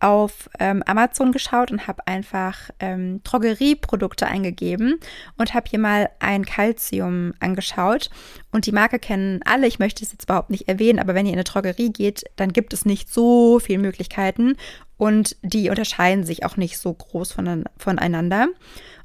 auf 0.00 0.48
ähm, 0.58 0.82
Amazon 0.86 1.32
geschaut 1.32 1.70
und 1.70 1.86
habe 1.86 2.06
einfach 2.06 2.70
ähm, 2.78 3.20
Drogerieprodukte 3.24 4.26
eingegeben 4.26 5.00
und 5.36 5.54
habe 5.54 5.68
hier 5.68 5.78
mal 5.78 6.08
ein 6.20 6.44
Calcium 6.44 7.34
angeschaut. 7.40 8.10
Und 8.52 8.66
die 8.66 8.72
Marke 8.72 8.98
kennen 8.98 9.40
alle, 9.44 9.66
ich 9.66 9.78
möchte 9.78 10.04
es 10.04 10.12
jetzt 10.12 10.24
überhaupt 10.24 10.50
nicht 10.50 10.68
erwähnen, 10.68 10.98
aber 10.98 11.14
wenn 11.14 11.26
ihr 11.26 11.32
in 11.32 11.38
eine 11.38 11.44
Drogerie 11.44 11.92
geht, 11.92 12.24
dann 12.36 12.52
gibt 12.52 12.72
es 12.72 12.84
nicht 12.84 13.12
so 13.12 13.58
viele 13.58 13.80
Möglichkeiten 13.80 14.56
und 14.96 15.36
die 15.42 15.70
unterscheiden 15.70 16.24
sich 16.24 16.44
auch 16.44 16.56
nicht 16.56 16.78
so 16.78 16.92
groß 16.92 17.32
von, 17.32 17.64
voneinander. 17.76 18.48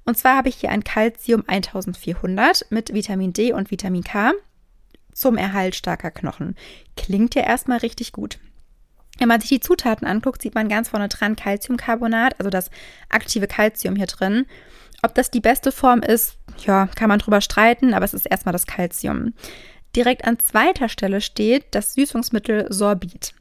Und 0.05 0.17
zwar 0.17 0.35
habe 0.35 0.49
ich 0.49 0.55
hier 0.55 0.69
ein 0.69 0.83
Calcium 0.83 1.43
1400 1.47 2.67
mit 2.69 2.93
Vitamin 2.93 3.33
D 3.33 3.53
und 3.53 3.71
Vitamin 3.71 4.03
K 4.03 4.33
zum 5.13 5.37
Erhalt 5.37 5.75
starker 5.75 6.11
Knochen. 6.11 6.55
Klingt 6.97 7.35
ja 7.35 7.43
erstmal 7.43 7.77
richtig 7.79 8.11
gut. 8.11 8.39
Wenn 9.19 9.27
man 9.27 9.39
sich 9.39 9.49
die 9.49 9.59
Zutaten 9.59 10.07
anguckt, 10.07 10.41
sieht 10.41 10.55
man 10.55 10.69
ganz 10.69 10.89
vorne 10.89 11.07
dran 11.07 11.35
Calciumcarbonat, 11.35 12.39
also 12.39 12.49
das 12.49 12.69
aktive 13.09 13.47
Calcium 13.47 13.95
hier 13.95 14.07
drin. 14.07 14.45
Ob 15.03 15.13
das 15.13 15.29
die 15.29 15.41
beste 15.41 15.71
Form 15.71 16.01
ist, 16.01 16.37
ja, 16.65 16.87
kann 16.95 17.09
man 17.09 17.19
drüber 17.19 17.41
streiten, 17.41 17.93
aber 17.93 18.05
es 18.05 18.13
ist 18.13 18.25
erstmal 18.25 18.53
das 18.53 18.65
Calcium. 18.65 19.33
Direkt 19.95 20.25
an 20.25 20.39
zweiter 20.39 20.89
Stelle 20.89 21.21
steht 21.21 21.65
das 21.71 21.93
Süßungsmittel 21.93 22.67
Sorbit. 22.71 23.33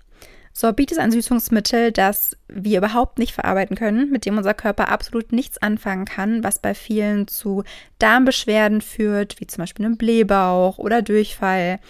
Sorbit 0.52 0.92
ist 0.92 0.98
ein 0.98 1.12
Süßungsmittel, 1.12 1.92
das 1.92 2.36
wir 2.48 2.78
überhaupt 2.78 3.18
nicht 3.18 3.32
verarbeiten 3.32 3.74
können, 3.74 4.10
mit 4.10 4.26
dem 4.26 4.36
unser 4.36 4.52
Körper 4.52 4.88
absolut 4.88 5.32
nichts 5.32 5.56
anfangen 5.56 6.04
kann, 6.04 6.44
was 6.44 6.58
bei 6.58 6.74
vielen 6.74 7.26
zu 7.26 7.64
Darmbeschwerden 7.98 8.82
führt, 8.82 9.40
wie 9.40 9.46
zum 9.46 9.62
Beispiel 9.62 9.86
einem 9.86 9.96
Blähbauch 9.96 10.76
oder 10.76 11.00
Durchfall 11.00 11.80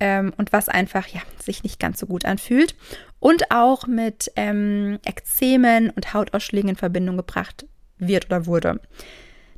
ähm, 0.00 0.32
und 0.36 0.52
was 0.52 0.68
einfach 0.68 1.06
ja, 1.08 1.20
sich 1.42 1.62
nicht 1.62 1.78
ganz 1.78 2.00
so 2.00 2.06
gut 2.06 2.24
anfühlt 2.24 2.74
und 3.20 3.50
auch 3.50 3.86
mit 3.86 4.30
ähm, 4.36 4.98
Ekzemen 5.04 5.90
und 5.90 6.12
Hautausschlägen 6.12 6.70
in 6.70 6.76
Verbindung 6.76 7.16
gebracht 7.16 7.66
wird 7.98 8.26
oder 8.26 8.46
wurde. 8.46 8.80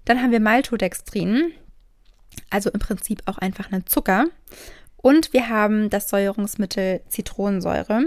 Dann 0.05 0.23
haben 0.23 0.31
wir 0.31 0.41
Maltodextrin, 0.41 1.53
also 2.51 2.71
im 2.71 2.79
Prinzip 2.79 3.23
auch 3.27 3.39
einfach 3.39 3.73
einen 3.73 3.87
Zucker. 3.87 4.27
Und 4.97 5.33
wir 5.33 5.49
haben 5.49 5.91
das 5.91 6.09
Säuerungsmittel 6.09 7.01
Zitronensäure. 7.09 8.05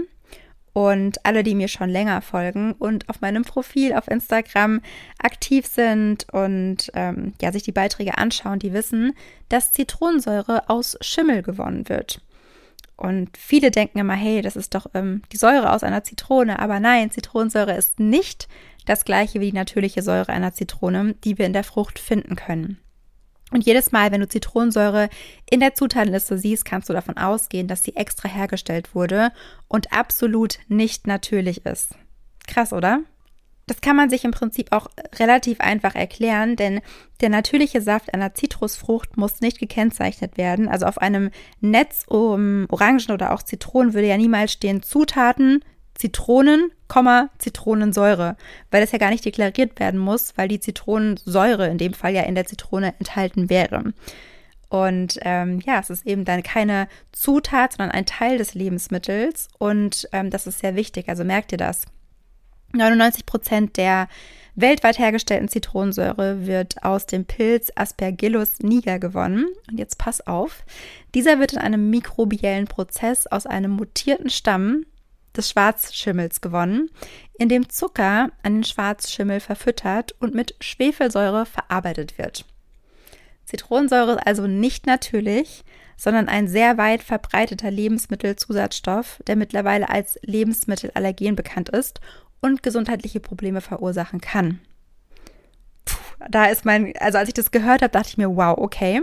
Und 0.72 1.24
alle, 1.26 1.42
die 1.42 1.56
mir 1.56 1.68
schon 1.68 1.90
länger 1.90 2.22
folgen 2.22 2.72
und 2.72 3.08
auf 3.08 3.20
meinem 3.20 3.42
Profil 3.42 3.92
auf 3.92 4.06
Instagram 4.08 4.80
aktiv 5.18 5.66
sind 5.66 6.26
und 6.32 6.90
ähm, 6.94 7.32
ja, 7.42 7.50
sich 7.50 7.64
die 7.64 7.72
Beiträge 7.72 8.18
anschauen, 8.18 8.60
die 8.60 8.72
wissen, 8.72 9.14
dass 9.48 9.72
Zitronensäure 9.72 10.68
aus 10.70 10.96
Schimmel 11.00 11.42
gewonnen 11.42 11.88
wird. 11.88 12.20
Und 12.96 13.36
viele 13.38 13.70
denken 13.70 13.98
immer, 13.98 14.14
hey, 14.14 14.42
das 14.42 14.56
ist 14.56 14.74
doch 14.74 14.86
ähm, 14.92 15.22
die 15.32 15.38
Säure 15.38 15.72
aus 15.72 15.82
einer 15.82 16.04
Zitrone. 16.04 16.58
Aber 16.58 16.80
nein, 16.80 17.10
Zitronensäure 17.10 17.74
ist 17.74 17.98
nicht 17.98 18.46
das 18.84 19.06
gleiche 19.06 19.40
wie 19.40 19.50
die 19.50 19.56
natürliche 19.56 20.02
Säure 20.02 20.28
einer 20.28 20.52
Zitrone, 20.52 21.14
die 21.24 21.38
wir 21.38 21.46
in 21.46 21.54
der 21.54 21.64
Frucht 21.64 21.98
finden 21.98 22.36
können. 22.36 22.78
Und 23.50 23.66
jedes 23.66 23.92
Mal, 23.92 24.12
wenn 24.12 24.20
du 24.20 24.28
Zitronensäure 24.28 25.08
in 25.50 25.60
der 25.60 25.74
Zutatenliste 25.74 26.38
siehst, 26.38 26.64
kannst 26.64 26.88
du 26.88 26.92
davon 26.92 27.16
ausgehen, 27.16 27.68
dass 27.68 27.82
sie 27.82 27.96
extra 27.96 28.28
hergestellt 28.28 28.94
wurde 28.94 29.32
und 29.68 29.92
absolut 29.92 30.58
nicht 30.68 31.06
natürlich 31.06 31.66
ist. 31.66 31.94
Krass, 32.46 32.72
oder? 32.72 33.00
Das 33.66 33.80
kann 33.80 33.94
man 33.94 34.10
sich 34.10 34.24
im 34.24 34.32
Prinzip 34.32 34.72
auch 34.72 34.88
relativ 35.20 35.60
einfach 35.60 35.94
erklären, 35.94 36.56
denn 36.56 36.80
der 37.20 37.28
natürliche 37.28 37.80
Saft 37.80 38.12
einer 38.12 38.34
Zitrusfrucht 38.34 39.16
muss 39.16 39.40
nicht 39.40 39.60
gekennzeichnet 39.60 40.36
werden. 40.36 40.68
Also 40.68 40.86
auf 40.86 40.98
einem 40.98 41.30
Netz 41.60 42.04
um 42.08 42.66
Orangen 42.68 43.12
oder 43.12 43.32
auch 43.32 43.44
Zitronen 43.44 43.94
würde 43.94 44.08
ja 44.08 44.16
niemals 44.16 44.52
stehen 44.52 44.82
Zutaten, 44.82 45.64
Zitronen, 46.00 46.72
Zitronensäure, 47.38 48.36
weil 48.70 48.80
das 48.80 48.90
ja 48.90 48.98
gar 48.98 49.10
nicht 49.10 49.24
deklariert 49.24 49.78
werden 49.78 50.00
muss, 50.00 50.32
weil 50.36 50.48
die 50.48 50.58
Zitronensäure 50.58 51.68
in 51.68 51.76
dem 51.76 51.92
Fall 51.92 52.14
ja 52.14 52.22
in 52.22 52.34
der 52.34 52.46
Zitrone 52.46 52.94
enthalten 52.98 53.50
wäre. 53.50 53.92
Und 54.70 55.18
ähm, 55.22 55.60
ja, 55.60 55.78
es 55.78 55.90
ist 55.90 56.06
eben 56.06 56.24
dann 56.24 56.42
keine 56.42 56.88
Zutat, 57.12 57.74
sondern 57.74 57.90
ein 57.90 58.06
Teil 58.06 58.38
des 58.38 58.54
Lebensmittels. 58.54 59.48
Und 59.58 60.08
ähm, 60.12 60.30
das 60.30 60.46
ist 60.46 60.60
sehr 60.60 60.74
wichtig. 60.74 61.08
Also 61.08 61.22
merkt 61.22 61.52
ihr 61.52 61.58
das. 61.58 61.82
99 62.72 63.26
Prozent 63.26 63.76
der 63.76 64.08
weltweit 64.54 64.98
hergestellten 64.98 65.48
Zitronensäure 65.48 66.46
wird 66.46 66.82
aus 66.82 67.06
dem 67.06 67.24
Pilz 67.24 67.70
Aspergillus 67.74 68.60
niger 68.60 68.98
gewonnen. 68.98 69.46
Und 69.68 69.78
jetzt 69.78 69.98
pass 69.98 70.26
auf. 70.26 70.64
Dieser 71.14 71.40
wird 71.40 71.52
in 71.52 71.58
einem 71.58 71.90
mikrobiellen 71.90 72.66
Prozess 72.66 73.26
aus 73.26 73.46
einem 73.46 73.72
mutierten 73.72 74.30
Stamm 74.30 74.86
des 75.36 75.50
Schwarzschimmels 75.50 76.40
gewonnen, 76.40 76.90
in 77.38 77.48
dem 77.48 77.68
Zucker 77.68 78.30
an 78.42 78.54
den 78.54 78.64
Schwarzschimmel 78.64 79.40
verfüttert 79.40 80.12
und 80.20 80.34
mit 80.34 80.54
Schwefelsäure 80.60 81.46
verarbeitet 81.46 82.18
wird. 82.18 82.44
Zitronensäure 83.44 84.12
ist 84.12 84.26
also 84.26 84.46
nicht 84.46 84.86
natürlich, 84.86 85.64
sondern 85.96 86.28
ein 86.28 86.48
sehr 86.48 86.78
weit 86.78 87.02
verbreiteter 87.02 87.70
Lebensmittelzusatzstoff, 87.70 89.20
der 89.26 89.36
mittlerweile 89.36 89.90
als 89.90 90.18
Lebensmittelallergen 90.22 91.36
bekannt 91.36 91.68
ist 91.68 92.00
und 92.40 92.62
gesundheitliche 92.62 93.20
Probleme 93.20 93.60
verursachen 93.60 94.20
kann. 94.20 94.60
Puh, 95.84 95.98
da 96.30 96.46
ist 96.46 96.64
mein, 96.64 96.94
also 96.98 97.18
als 97.18 97.28
ich 97.28 97.34
das 97.34 97.50
gehört 97.50 97.82
habe, 97.82 97.92
dachte 97.92 98.08
ich 98.08 98.18
mir, 98.18 98.34
wow, 98.34 98.56
okay. 98.56 99.02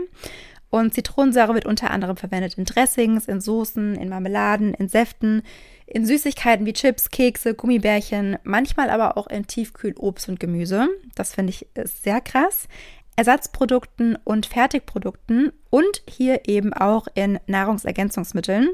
Und 0.69 0.93
Zitronensäure 0.93 1.53
wird 1.53 1.65
unter 1.65 1.91
anderem 1.91 2.17
verwendet 2.17 2.57
in 2.57 2.65
Dressings, 2.65 3.27
in 3.27 3.41
Soßen, 3.41 3.95
in 3.95 4.09
Marmeladen, 4.09 4.73
in 4.73 4.89
Säften, 4.89 5.43
in 5.87 6.05
Süßigkeiten 6.05 6.65
wie 6.65 6.73
Chips, 6.73 7.09
Kekse, 7.09 7.55
Gummibärchen, 7.55 8.37
manchmal 8.43 8.89
aber 8.89 9.17
auch 9.17 9.27
in 9.27 9.47
Tiefkühlobst 9.47 10.27
und 10.27 10.39
Gemüse. 10.39 10.89
Das 11.15 11.33
finde 11.33 11.51
ich 11.51 11.67
sehr 11.85 12.19
krass. 12.19 12.67
Ersatzprodukten 13.15 14.17
und 14.23 14.45
Fertigprodukten 14.45 15.51
und 15.71 16.03
hier 16.07 16.47
eben 16.47 16.73
auch 16.73 17.07
in 17.15 17.39
Nahrungsergänzungsmitteln 17.47 18.69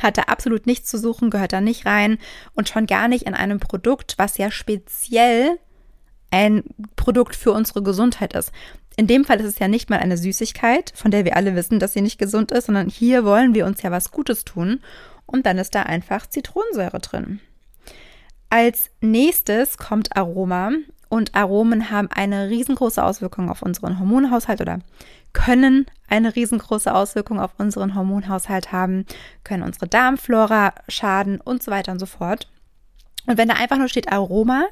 hat 0.00 0.16
da 0.16 0.22
absolut 0.22 0.66
nichts 0.66 0.88
zu 0.88 0.96
suchen, 0.96 1.30
gehört 1.30 1.52
da 1.52 1.60
nicht 1.60 1.84
rein 1.84 2.18
und 2.54 2.68
schon 2.68 2.86
gar 2.86 3.08
nicht 3.08 3.24
in 3.24 3.34
einem 3.34 3.58
Produkt, 3.58 4.14
was 4.16 4.38
ja 4.38 4.52
speziell 4.52 5.58
ein 6.30 6.62
Produkt 6.94 7.34
für 7.34 7.50
unsere 7.50 7.82
Gesundheit 7.82 8.34
ist. 8.34 8.52
In 8.96 9.08
dem 9.08 9.24
Fall 9.24 9.40
ist 9.40 9.46
es 9.46 9.58
ja 9.58 9.66
nicht 9.66 9.90
mal 9.90 9.98
eine 9.98 10.16
Süßigkeit, 10.16 10.92
von 10.94 11.10
der 11.10 11.24
wir 11.24 11.36
alle 11.36 11.56
wissen, 11.56 11.80
dass 11.80 11.94
sie 11.94 12.02
nicht 12.02 12.18
gesund 12.18 12.52
ist, 12.52 12.66
sondern 12.66 12.88
hier 12.88 13.24
wollen 13.24 13.54
wir 13.54 13.66
uns 13.66 13.82
ja 13.82 13.90
was 13.90 14.12
Gutes 14.12 14.44
tun 14.44 14.80
und 15.28 15.46
dann 15.46 15.58
ist 15.58 15.74
da 15.74 15.82
einfach 15.84 16.26
Zitronensäure 16.26 16.98
drin. 16.98 17.40
Als 18.50 18.90
nächstes 19.00 19.76
kommt 19.76 20.16
Aroma 20.16 20.70
und 21.08 21.34
Aromen 21.34 21.90
haben 21.90 22.08
eine 22.10 22.48
riesengroße 22.48 23.02
Auswirkung 23.02 23.50
auf 23.50 23.62
unseren 23.62 23.98
Hormonhaushalt 23.98 24.60
oder 24.60 24.80
können 25.32 25.86
eine 26.08 26.34
riesengroße 26.34 26.92
Auswirkung 26.92 27.38
auf 27.40 27.52
unseren 27.58 27.94
Hormonhaushalt 27.94 28.72
haben, 28.72 29.04
können 29.44 29.62
unsere 29.62 29.86
Darmflora 29.86 30.74
schaden 30.88 31.40
und 31.40 31.62
so 31.62 31.70
weiter 31.70 31.92
und 31.92 31.98
so 31.98 32.06
fort. 32.06 32.50
Und 33.26 33.36
wenn 33.36 33.48
da 33.48 33.54
einfach 33.54 33.76
nur 33.76 33.88
steht 33.88 34.10
Aroma, 34.10 34.64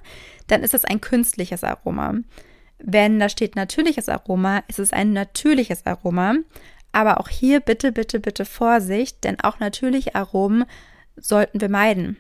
dann 0.47 0.63
ist 0.63 0.73
es 0.73 0.85
ein 0.87 1.03
künstliches 1.03 1.63
Aroma. 1.63 2.15
Wenn 2.79 3.19
da 3.19 3.29
steht 3.29 3.57
natürliches 3.57 4.09
Aroma, 4.09 4.63
ist 4.69 4.79
es 4.79 4.93
ein 4.93 5.13
natürliches 5.13 5.85
Aroma. 5.87 6.35
Aber 6.97 7.21
auch 7.21 7.29
hier 7.29 7.61
bitte, 7.61 7.93
bitte, 7.93 8.21
bitte 8.21 8.47
Vorsicht, 8.47 9.23
denn 9.23 9.39
auch 9.41 9.59
natürliche 9.59 10.15
Aromen 10.15 10.65
sollten 11.15 11.61
wir 11.61 11.69
meiden. 11.69 12.17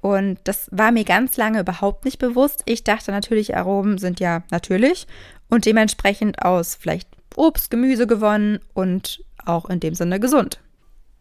Und 0.00 0.38
das 0.44 0.68
war 0.70 0.92
mir 0.92 1.02
ganz 1.02 1.36
lange 1.36 1.58
überhaupt 1.58 2.04
nicht 2.04 2.20
bewusst. 2.20 2.62
Ich 2.64 2.84
dachte, 2.84 3.10
natürliche 3.10 3.56
Aromen 3.56 3.98
sind 3.98 4.20
ja 4.20 4.44
natürlich 4.52 5.08
und 5.48 5.66
dementsprechend 5.66 6.44
aus 6.44 6.76
vielleicht 6.76 7.08
Obst, 7.34 7.72
Gemüse 7.72 8.06
gewonnen 8.06 8.60
und 8.72 9.24
auch 9.44 9.68
in 9.68 9.80
dem 9.80 9.96
Sinne 9.96 10.20
gesund. 10.20 10.60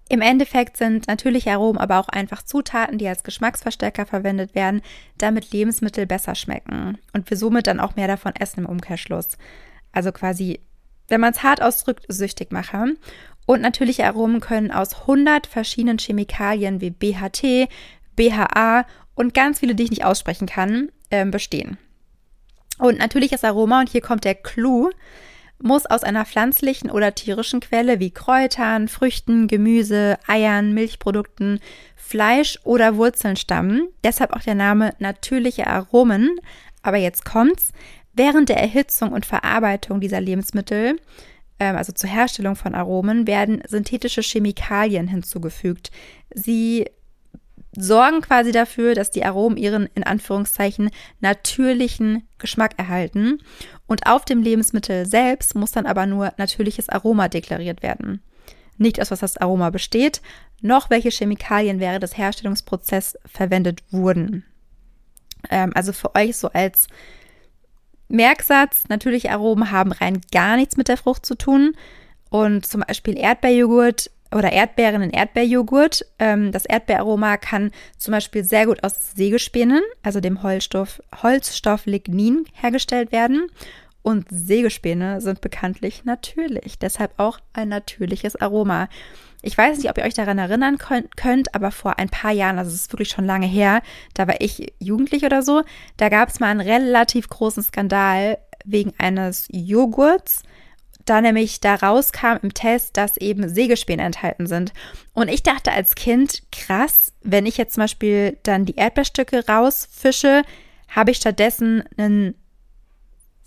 Im 0.07 0.21
Endeffekt 0.21 0.77
sind 0.77 1.07
natürliche 1.07 1.49
Aromen 1.53 1.79
aber 1.79 1.97
auch 1.97 2.09
einfach 2.09 2.43
Zutaten, 2.43 2.99
die 2.99 3.07
als 3.07 3.23
Geschmacksverstärker 3.23 4.05
verwendet 4.05 4.53
werden, 4.53 4.83
damit 5.17 5.51
Lebensmittel 5.51 6.05
besser 6.05 6.35
schmecken 6.35 6.99
und 7.13 7.27
wir 7.27 7.37
somit 7.37 7.65
dann 7.65 7.79
auch 7.79 7.95
mehr 7.95 8.07
davon 8.07 8.35
essen 8.35 8.59
im 8.59 8.65
Umkehrschluss. 8.67 9.39
Also 9.91 10.11
quasi, 10.11 10.59
wenn 11.11 11.21
man 11.21 11.33
es 11.33 11.43
hart 11.43 11.61
ausdrückt, 11.61 12.05
süchtig 12.07 12.51
machen. 12.51 12.97
Und 13.45 13.61
natürliche 13.61 14.05
Aromen 14.05 14.39
können 14.39 14.71
aus 14.71 15.01
100 15.01 15.45
verschiedenen 15.45 15.97
Chemikalien 15.97 16.81
wie 16.81 16.89
BHT, 16.89 17.69
BHA 18.15 18.85
und 19.15 19.33
ganz 19.33 19.59
viele, 19.59 19.75
die 19.75 19.83
ich 19.83 19.89
nicht 19.89 20.05
aussprechen 20.05 20.47
kann, 20.47 20.91
ähm, 21.11 21.31
bestehen. 21.31 21.77
Und 22.77 22.97
natürliches 22.97 23.43
Aroma, 23.43 23.81
und 23.81 23.89
hier 23.89 24.01
kommt 24.01 24.25
der 24.25 24.35
Clou, 24.35 24.89
muss 25.61 25.85
aus 25.85 26.03
einer 26.03 26.25
pflanzlichen 26.25 26.89
oder 26.89 27.13
tierischen 27.13 27.59
Quelle 27.59 27.99
wie 27.99 28.11
Kräutern, 28.11 28.87
Früchten, 28.87 29.47
Gemüse, 29.47 30.17
Eiern, 30.27 30.73
Milchprodukten, 30.73 31.59
Fleisch 31.95 32.57
oder 32.63 32.97
Wurzeln 32.97 33.35
stammen. 33.35 33.89
Deshalb 34.03 34.33
auch 34.33 34.41
der 34.41 34.55
Name 34.55 34.95
natürliche 34.99 35.67
Aromen. 35.67 36.39
Aber 36.81 36.97
jetzt 36.97 37.25
kommt's. 37.25 37.71
Während 38.13 38.49
der 38.49 38.57
Erhitzung 38.57 39.11
und 39.11 39.25
Verarbeitung 39.25 40.01
dieser 40.01 40.21
Lebensmittel, 40.21 40.99
ähm, 41.59 41.75
also 41.75 41.93
zur 41.93 42.09
Herstellung 42.09 42.55
von 42.55 42.75
Aromen, 42.75 43.27
werden 43.27 43.61
synthetische 43.67 44.21
Chemikalien 44.21 45.07
hinzugefügt. 45.07 45.91
Sie 46.33 46.85
sorgen 47.77 48.21
quasi 48.21 48.51
dafür, 48.51 48.95
dass 48.95 49.11
die 49.11 49.23
Aromen 49.23 49.57
ihren 49.57 49.87
in 49.95 50.03
Anführungszeichen 50.03 50.89
natürlichen 51.21 52.27
Geschmack 52.37 52.73
erhalten. 52.77 53.41
Und 53.87 54.07
auf 54.07 54.25
dem 54.25 54.41
Lebensmittel 54.41 55.05
selbst 55.05 55.55
muss 55.55 55.71
dann 55.71 55.85
aber 55.85 56.05
nur 56.05 56.33
natürliches 56.37 56.89
Aroma 56.89 57.29
deklariert 57.29 57.81
werden. 57.81 58.21
Nicht 58.77 59.01
aus 59.01 59.11
was 59.11 59.19
das 59.19 59.37
Aroma 59.37 59.69
besteht, 59.69 60.21
noch 60.61 60.89
welche 60.89 61.09
Chemikalien 61.09 61.79
während 61.79 62.03
des 62.03 62.17
Herstellungsprozesses 62.17 63.17
verwendet 63.25 63.83
wurden. 63.91 64.43
Ähm, 65.49 65.71
also 65.73 65.93
für 65.93 66.13
euch 66.15 66.35
so 66.37 66.49
als 66.49 66.87
Merksatz, 68.11 68.83
natürliche 68.89 69.31
Aromen 69.31 69.71
haben 69.71 69.91
rein 69.91 70.21
gar 70.31 70.57
nichts 70.57 70.77
mit 70.77 70.87
der 70.87 70.97
Frucht 70.97 71.25
zu 71.25 71.35
tun. 71.35 71.75
Und 72.29 72.65
zum 72.65 72.81
Beispiel 72.87 73.17
Erdbeerjoghurt 73.17 74.09
oder 74.33 74.51
Erdbeeren 74.51 75.01
in 75.01 75.11
Erdbeerjoghurt. 75.11 76.05
Ähm, 76.19 76.51
das 76.51 76.65
Erdbeeraroma 76.65 77.37
kann 77.37 77.71
zum 77.97 78.13
Beispiel 78.13 78.43
sehr 78.43 78.65
gut 78.65 78.83
aus 78.83 79.11
Sägespänen, 79.15 79.81
also 80.03 80.19
dem 80.19 80.41
Holzstoff, 80.41 81.01
Holzstoff 81.21 81.85
Lignin, 81.85 82.45
hergestellt 82.53 83.11
werden. 83.11 83.47
Und 84.03 84.27
Sägespäne 84.29 85.21
sind 85.21 85.41
bekanntlich 85.41 86.05
natürlich, 86.05 86.79
deshalb 86.79 87.19
auch 87.19 87.39
ein 87.53 87.69
natürliches 87.69 88.35
Aroma. 88.35 88.89
Ich 89.41 89.57
weiß 89.57 89.77
nicht, 89.77 89.89
ob 89.89 89.97
ihr 89.97 90.03
euch 90.03 90.13
daran 90.13 90.37
erinnern 90.37 90.77
könnt, 90.77 91.55
aber 91.55 91.71
vor 91.71 91.97
ein 91.97 92.09
paar 92.09 92.31
Jahren, 92.31 92.59
also 92.59 92.69
es 92.69 92.81
ist 92.81 92.93
wirklich 92.93 93.09
schon 93.09 93.25
lange 93.25 93.47
her, 93.47 93.81
da 94.13 94.27
war 94.27 94.39
ich 94.39 94.73
jugendlich 94.79 95.25
oder 95.25 95.41
so, 95.41 95.63
da 95.97 96.09
gab 96.09 96.29
es 96.29 96.39
mal 96.39 96.47
einen 96.47 96.61
relativ 96.61 97.27
großen 97.27 97.63
Skandal 97.63 98.37
wegen 98.65 98.93
eines 98.97 99.47
Joghurts, 99.51 100.43
da 101.05 101.21
nämlich 101.21 101.59
da 101.59 101.75
rauskam 101.75 102.37
im 102.43 102.53
Test, 102.53 102.97
dass 102.97 103.17
eben 103.17 103.49
Sägespäne 103.49 104.03
enthalten 104.03 104.45
sind. 104.45 104.71
Und 105.13 105.29
ich 105.29 105.41
dachte 105.41 105.71
als 105.71 105.95
Kind, 105.95 106.43
krass, 106.51 107.13
wenn 107.23 107.47
ich 107.47 107.57
jetzt 107.57 107.73
zum 107.73 107.83
Beispiel 107.83 108.37
dann 108.43 108.65
die 108.65 108.75
Erdbeerstücke 108.75 109.47
rausfische, 109.47 110.43
habe 110.87 111.11
ich 111.11 111.17
stattdessen 111.17 111.83
einen 111.97 112.35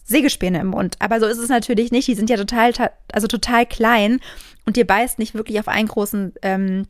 Sägespäne 0.04 0.60
im 0.60 0.68
Mund. 0.68 0.96
Aber 1.00 1.18
so 1.18 1.26
ist 1.26 1.38
es 1.38 1.48
natürlich 1.48 1.90
nicht. 1.90 2.06
Die 2.08 2.14
sind 2.14 2.30
ja 2.30 2.36
total, 2.36 2.72
also 3.12 3.26
total 3.26 3.66
klein 3.66 4.20
und 4.66 4.76
ihr 4.76 4.86
beißt 4.86 5.18
nicht 5.18 5.34
wirklich 5.34 5.58
auf 5.58 5.68
einen 5.68 5.88
großen 5.88 6.34
ähm, 6.42 6.86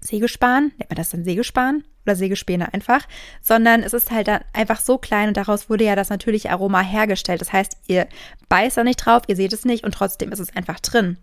Sägespan. 0.00 0.72
Nennt 0.78 0.90
man 0.90 0.96
das 0.96 1.10
dann 1.10 1.24
Sägespan? 1.24 1.84
Oder 2.06 2.16
Sägespäne 2.16 2.74
einfach, 2.74 3.08
sondern 3.40 3.82
es 3.82 3.94
ist 3.94 4.10
halt 4.10 4.28
dann 4.28 4.42
einfach 4.52 4.78
so 4.78 4.98
klein 4.98 5.28
und 5.28 5.38
daraus 5.38 5.70
wurde 5.70 5.84
ja 5.84 5.96
das 5.96 6.10
natürliche 6.10 6.50
Aroma 6.50 6.82
hergestellt. 6.82 7.40
Das 7.40 7.50
heißt, 7.50 7.78
ihr 7.86 8.06
beißt 8.50 8.76
da 8.76 8.84
nicht 8.84 8.98
drauf, 8.98 9.22
ihr 9.26 9.36
seht 9.36 9.54
es 9.54 9.64
nicht 9.64 9.84
und 9.84 9.94
trotzdem 9.94 10.30
ist 10.30 10.38
es 10.38 10.54
einfach 10.54 10.80
drin. 10.80 11.16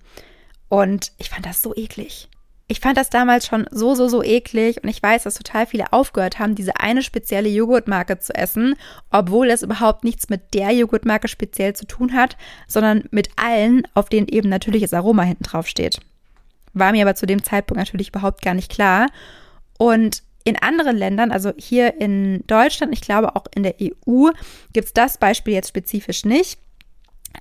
Und 0.70 1.12
ich 1.20 1.30
fand 1.30 1.46
das 1.46 1.62
so 1.62 1.76
eklig. 1.76 2.30
Ich 2.72 2.80
fand 2.80 2.98
das 2.98 3.10
damals 3.10 3.48
schon 3.48 3.68
so, 3.70 3.96
so, 3.96 4.08
so 4.08 4.24
eklig 4.24 4.82
und 4.82 4.88
ich 4.88 5.04
weiß, 5.04 5.24
dass 5.24 5.36
total 5.36 5.68
viele 5.68 5.92
aufgehört 5.92 6.40
haben, 6.40 6.56
diese 6.56 6.78
eine 6.78 7.04
spezielle 7.04 7.50
Joghurtmarke 7.50 8.18
zu 8.20 8.34
essen, 8.34 8.76
obwohl 9.10 9.50
es 9.50 9.62
überhaupt 9.62 10.06
nichts 10.06 10.30
mit 10.30 10.54
der 10.54 10.72
Joghurtmarke 10.72 11.28
speziell 11.28 11.76
zu 11.76 11.86
tun 11.86 12.14
hat, 12.14 12.38
sondern 12.70 13.04
mit 13.12 13.28
allen, 13.36 13.86
auf 13.94 14.08
denen 14.08 14.30
eben 14.30 14.48
natürliches 14.48 14.94
Aroma 14.94 15.24
hinten 15.24 15.44
drauf 15.44 15.68
steht. 15.68 16.00
War 16.72 16.94
mir 16.94 17.02
aber 17.02 17.16
zu 17.16 17.26
dem 17.26 17.44
Zeitpunkt 17.44 17.78
natürlich 17.78 18.08
überhaupt 18.08 18.42
gar 18.42 18.54
nicht 18.54 18.72
klar. 18.72 19.08
Und 19.78 20.24
in 20.46 20.56
anderen 20.56 20.96
Ländern, 20.96 21.34
also 21.34 21.52
hier 21.58 22.00
in 22.00 22.48
Deutschland, 22.48 22.94
ich 22.94 23.02
glaube 23.02 23.36
auch 23.36 23.48
in 23.54 23.64
der 23.64 23.76
EU, 23.82 24.30
gibt 24.72 24.88
es 24.88 24.94
das 24.94 25.18
Beispiel 25.18 25.56
jetzt 25.56 25.68
spezifisch 25.68 26.24
nicht. 26.24 26.58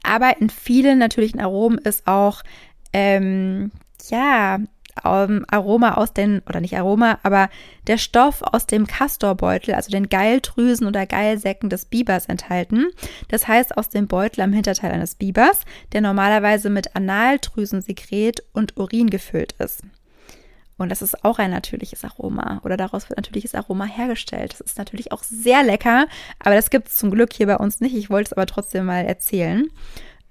Aber 0.03 0.41
in 0.41 0.51
vielen 0.51 0.99
natürlichen 0.99 1.39
Aromen 1.39 1.79
ist 1.79 2.09
auch 2.09 2.43
ähm, 2.93 3.71
ja 4.11 4.59
ähm, 5.05 5.45
Aroma 5.51 5.95
aus 5.95 6.13
den, 6.13 6.43
oder 6.49 6.61
nicht 6.61 6.77
Aroma, 6.77 7.19
aber 7.23 7.49
der 7.87 7.99
Stoff 7.99 8.43
aus 8.43 8.67
dem 8.67 8.87
Castorbeutel, 8.87 9.75
also 9.75 9.91
den 9.91 10.09
Geildrüsen 10.09 10.87
oder 10.87 11.07
Geilsäcken 11.07 11.71
des 11.71 11.85
Bibers 11.85 12.27
enthalten. 12.27 12.87
Das 13.29 13.49
heißt 13.49 13.77
aus 13.77 13.89
dem 13.89 14.07
Beutel 14.07 14.43
am 14.43 14.53
Hinterteil 14.53 14.93
eines 14.93 15.15
Bibers, 15.15 15.61
der 15.93 16.01
normalerweise 16.01 16.71
mit 16.71 16.95
Analdrüsensekret 16.97 18.43
und 18.53 18.77
Urin 18.77 19.11
gefüllt 19.11 19.53
ist. 19.59 19.83
Und 20.81 20.89
das 20.89 21.03
ist 21.03 21.27
auch 21.27 21.39
ein 21.39 21.51
natürliches 21.51 22.05
Aroma 22.05 22.63
oder 22.65 22.79
daraus 22.79 23.11
wird 23.11 23.19
natürliches 23.19 23.55
Aroma 23.55 23.85
hergestellt. 23.85 24.55
Das 24.55 24.63
ist 24.63 24.79
natürlich 24.79 25.13
auch 25.13 25.23
sehr 25.23 25.63
lecker, 25.63 26.07
aber 26.39 26.55
das 26.55 26.71
gibt 26.71 26.89
es 26.89 26.97
zum 26.97 27.11
Glück 27.11 27.35
hier 27.35 27.47
bei 27.47 27.59
uns 27.59 27.81
nicht. 27.81 27.95
Ich 27.95 28.09
wollte 28.09 28.29
es 28.29 28.33
aber 28.33 28.47
trotzdem 28.47 28.87
mal 28.87 29.05
erzählen. 29.05 29.69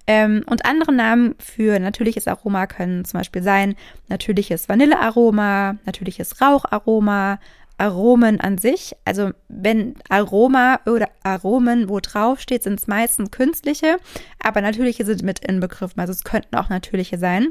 Ähm, 0.10 0.44
und 0.48 0.66
andere 0.66 0.92
Namen 0.92 1.36
für 1.38 1.78
natürliches 1.78 2.28
Aroma 2.28 2.66
können 2.66 3.06
zum 3.06 3.20
Beispiel 3.20 3.44
sein 3.44 3.76
natürliches 4.08 4.68
Vanillearoma, 4.68 5.76
natürliches 5.86 6.42
Raucharoma, 6.42 7.40
Aromen 7.78 8.42
an 8.42 8.58
sich. 8.58 8.96
Also 9.06 9.34
wenn 9.50 9.94
Aroma 10.10 10.80
oder 10.88 11.10
Aromen 11.22 11.90
wo 11.90 12.00
drauf 12.00 12.40
steht, 12.40 12.64
sind 12.64 12.80
es 12.80 12.88
meistens 12.88 13.30
künstliche, 13.30 13.98
aber 14.44 14.62
natürliche 14.62 15.06
sind 15.06 15.22
mit 15.22 15.46
inbegriffen. 15.46 16.00
Also 16.00 16.12
es 16.14 16.24
könnten 16.24 16.56
auch 16.56 16.70
natürliche 16.70 17.20
sein. 17.20 17.50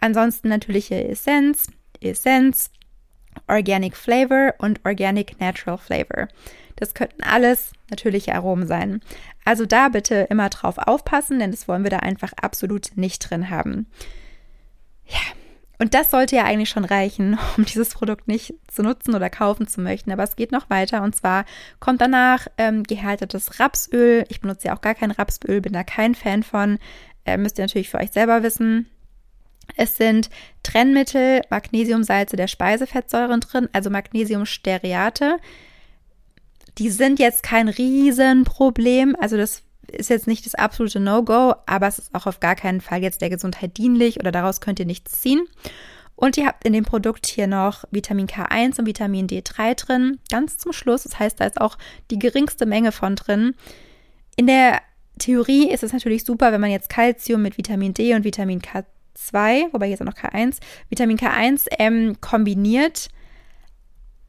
Ansonsten 0.00 0.48
natürliche 0.48 1.06
Essenz, 1.06 1.66
Essenz, 2.00 2.70
Organic 3.46 3.94
Flavor 3.94 4.54
und 4.56 4.80
Organic 4.86 5.38
Natural 5.38 5.76
Flavor. 5.76 6.28
Das 6.76 6.94
könnten 6.94 7.22
alles 7.22 7.72
natürliche 7.90 8.34
Aromen 8.34 8.66
sein. 8.66 9.00
Also 9.44 9.66
da 9.66 9.88
bitte 9.88 10.26
immer 10.30 10.48
drauf 10.48 10.78
aufpassen, 10.78 11.38
denn 11.38 11.50
das 11.50 11.68
wollen 11.68 11.84
wir 11.84 11.90
da 11.90 11.98
einfach 11.98 12.32
absolut 12.40 12.96
nicht 12.96 13.30
drin 13.30 13.50
haben. 13.50 13.86
Ja, 15.06 15.20
und 15.78 15.92
das 15.92 16.10
sollte 16.10 16.36
ja 16.36 16.44
eigentlich 16.44 16.70
schon 16.70 16.84
reichen, 16.84 17.38
um 17.56 17.64
dieses 17.64 17.90
Produkt 17.90 18.28
nicht 18.28 18.54
zu 18.68 18.82
nutzen 18.82 19.14
oder 19.14 19.30
kaufen 19.30 19.66
zu 19.66 19.80
möchten. 19.80 20.12
Aber 20.12 20.22
es 20.22 20.36
geht 20.36 20.52
noch 20.52 20.70
weiter 20.70 21.02
und 21.02 21.14
zwar 21.14 21.44
kommt 21.80 22.00
danach 22.00 22.46
ähm, 22.58 22.84
gehärtetes 22.84 23.60
Rapsöl. 23.60 24.24
Ich 24.28 24.40
benutze 24.40 24.68
ja 24.68 24.76
auch 24.76 24.80
gar 24.80 24.94
kein 24.94 25.10
Rapsöl, 25.10 25.60
bin 25.60 25.72
da 25.72 25.82
kein 25.82 26.14
Fan 26.14 26.42
von. 26.42 26.78
Äh, 27.24 27.36
müsst 27.36 27.58
ihr 27.58 27.64
natürlich 27.64 27.90
für 27.90 27.98
euch 27.98 28.12
selber 28.12 28.42
wissen. 28.42 28.88
Es 29.76 29.96
sind 29.96 30.28
Trennmittel, 30.62 31.40
Magnesiumsalze 31.50 32.36
der 32.36 32.48
Speisefettsäuren 32.48 33.40
drin, 33.40 33.68
also 33.72 33.90
Magnesiumsteariate. 33.90 35.38
Die 36.78 36.90
sind 36.90 37.18
jetzt 37.18 37.42
kein 37.42 37.68
Riesenproblem. 37.68 39.16
Also 39.20 39.36
das 39.36 39.62
ist 39.90 40.10
jetzt 40.10 40.26
nicht 40.26 40.46
das 40.46 40.54
absolute 40.54 41.00
No-Go, 41.00 41.54
aber 41.66 41.86
es 41.86 41.98
ist 41.98 42.14
auch 42.14 42.26
auf 42.26 42.40
gar 42.40 42.56
keinen 42.56 42.80
Fall 42.80 43.02
jetzt 43.02 43.20
der 43.20 43.30
Gesundheit 43.30 43.76
dienlich 43.76 44.18
oder 44.18 44.32
daraus 44.32 44.60
könnt 44.60 44.80
ihr 44.80 44.86
nichts 44.86 45.20
ziehen. 45.20 45.46
Und 46.16 46.36
ihr 46.36 46.46
habt 46.46 46.64
in 46.64 46.72
dem 46.72 46.84
Produkt 46.84 47.26
hier 47.26 47.46
noch 47.46 47.84
Vitamin 47.90 48.26
K1 48.26 48.78
und 48.78 48.86
Vitamin 48.86 49.26
D3 49.26 49.74
drin, 49.74 50.18
ganz 50.30 50.58
zum 50.58 50.72
Schluss. 50.72 51.02
Das 51.02 51.18
heißt, 51.18 51.40
da 51.40 51.44
ist 51.44 51.60
auch 51.60 51.76
die 52.10 52.18
geringste 52.18 52.66
Menge 52.66 52.92
von 52.92 53.16
drin. 53.16 53.54
In 54.36 54.46
der 54.46 54.80
Theorie 55.18 55.70
ist 55.70 55.82
es 55.82 55.92
natürlich 55.92 56.24
super, 56.24 56.52
wenn 56.52 56.60
man 56.60 56.70
jetzt 56.70 56.88
Kalzium 56.88 57.42
mit 57.42 57.58
Vitamin 57.58 57.94
D 57.94 58.14
und 58.14 58.24
Vitamin 58.24 58.60
K2, 58.60 59.72
wobei 59.72 59.88
jetzt 59.88 60.02
auch 60.02 60.06
noch 60.06 60.14
K1, 60.14 60.58
Vitamin 60.88 61.18
K1 61.18 61.66
ähm, 61.78 62.16
kombiniert 62.20 63.08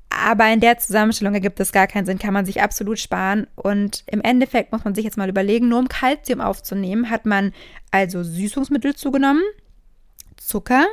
aber 0.10 0.52
in 0.52 0.60
der 0.60 0.78
Zusammenstellung 0.78 1.34
ergibt 1.34 1.60
es 1.60 1.72
gar 1.72 1.88
keinen 1.88 2.06
Sinn, 2.06 2.20
kann 2.20 2.34
man 2.34 2.46
sich 2.46 2.62
absolut 2.62 3.00
sparen. 3.00 3.48
Und 3.56 4.04
im 4.08 4.22
Endeffekt 4.22 4.72
muss 4.72 4.84
man 4.86 4.96
sich 4.96 5.04
jetzt 5.04 5.18
mal 5.18 5.30
überlegen, 5.30 5.68
nur 5.68 5.80
um 5.80 5.88
Kalzium 5.88 6.42
aufzunehmen, 6.42 7.10
hat 7.10 7.26
man 7.26 7.54
also 7.92 8.24
Süßungsmittel 8.24 8.96
zugenommen, 8.96 9.44
Zucker, 10.38 10.86